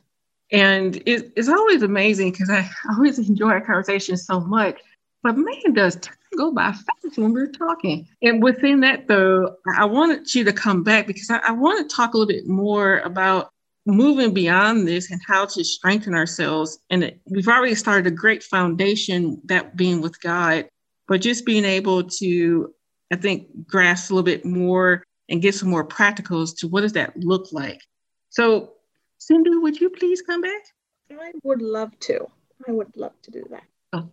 And 0.51 1.01
it's 1.05 1.49
always 1.49 1.81
amazing 1.81 2.31
because 2.31 2.49
I 2.49 2.69
always 2.95 3.17
enjoy 3.19 3.49
our 3.49 3.61
conversation 3.61 4.17
so 4.17 4.39
much 4.39 4.79
but 5.23 5.37
man, 5.37 5.73
does 5.73 5.95
time 5.95 6.15
go 6.37 6.51
by 6.51 6.71
fast 6.71 7.17
when 7.17 7.33
we're 7.33 7.51
talking. 7.51 8.07
And 8.21 8.43
within 8.43 8.81
that, 8.81 9.07
though, 9.07 9.55
I 9.75 9.85
wanted 9.85 10.33
you 10.33 10.43
to 10.43 10.53
come 10.53 10.83
back 10.83 11.07
because 11.07 11.29
I, 11.29 11.39
I 11.47 11.51
want 11.51 11.89
to 11.89 11.95
talk 11.95 12.13
a 12.13 12.17
little 12.17 12.27
bit 12.27 12.47
more 12.47 12.99
about 12.99 13.49
moving 13.85 14.33
beyond 14.33 14.87
this 14.87 15.11
and 15.11 15.21
how 15.25 15.45
to 15.45 15.63
strengthen 15.63 16.13
ourselves. 16.13 16.79
And 16.89 17.03
it, 17.03 17.21
we've 17.25 17.47
already 17.47 17.75
started 17.75 18.07
a 18.07 18.15
great 18.15 18.43
foundation, 18.43 19.41
that 19.45 19.75
being 19.75 20.01
with 20.01 20.19
God, 20.21 20.67
but 21.07 21.21
just 21.21 21.45
being 21.45 21.65
able 21.65 22.03
to, 22.03 22.73
I 23.11 23.15
think, 23.15 23.47
grasp 23.67 24.11
a 24.11 24.15
little 24.15 24.23
bit 24.23 24.45
more 24.45 25.03
and 25.29 25.41
get 25.41 25.55
some 25.55 25.69
more 25.69 25.87
practicals 25.87 26.55
to 26.57 26.67
what 26.67 26.81
does 26.81 26.93
that 26.93 27.17
look 27.17 27.51
like. 27.51 27.81
So, 28.29 28.73
Cindy, 29.19 29.55
would 29.55 29.79
you 29.79 29.89
please 29.89 30.21
come 30.21 30.41
back? 30.41 30.63
I 31.11 31.31
would 31.43 31.61
love 31.61 31.97
to. 32.01 32.27
I 32.67 32.71
would 32.71 32.95
love 32.95 33.13
to 33.23 33.31
do 33.31 33.45
that. 33.51 33.63
Oh, 33.93 34.09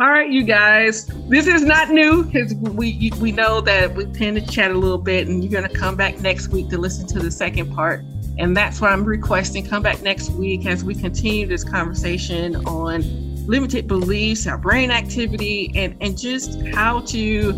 All 0.00 0.08
right, 0.08 0.30
you 0.30 0.44
guys. 0.44 1.06
This 1.28 1.46
is 1.46 1.62
not 1.62 1.90
new 1.90 2.24
because 2.24 2.54
we 2.54 3.12
we 3.18 3.32
know 3.32 3.60
that 3.60 3.94
we 3.94 4.06
tend 4.06 4.36
to 4.36 4.46
chat 4.46 4.70
a 4.70 4.74
little 4.74 4.98
bit, 4.98 5.28
and 5.28 5.44
you're 5.44 5.60
gonna 5.60 5.72
come 5.72 5.96
back 5.96 6.20
next 6.20 6.48
week 6.48 6.68
to 6.70 6.78
listen 6.78 7.06
to 7.08 7.18
the 7.18 7.30
second 7.30 7.74
part. 7.74 8.02
And 8.38 8.56
that's 8.56 8.80
why 8.80 8.88
I'm 8.88 9.04
requesting 9.04 9.66
come 9.66 9.82
back 9.82 10.02
next 10.02 10.30
week 10.30 10.64
as 10.64 10.82
we 10.82 10.94
continue 10.94 11.46
this 11.46 11.64
conversation 11.64 12.56
on 12.66 13.02
limited 13.46 13.86
beliefs, 13.86 14.46
our 14.46 14.56
brain 14.56 14.90
activity, 14.90 15.70
and, 15.74 15.94
and 16.00 16.16
just 16.16 16.62
how 16.68 17.00
to 17.00 17.52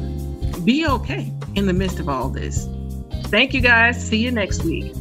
be 0.65 0.87
okay 0.87 1.33
in 1.55 1.67
the 1.67 1.73
midst 1.73 2.01
of 2.01 2.09
all 2.09 2.29
this. 2.29 2.67
Thank 3.27 3.55
you 3.55 3.61
guys. 3.61 4.03
See 4.05 4.19
you 4.19 4.31
next 4.31 4.65
week. 4.65 4.95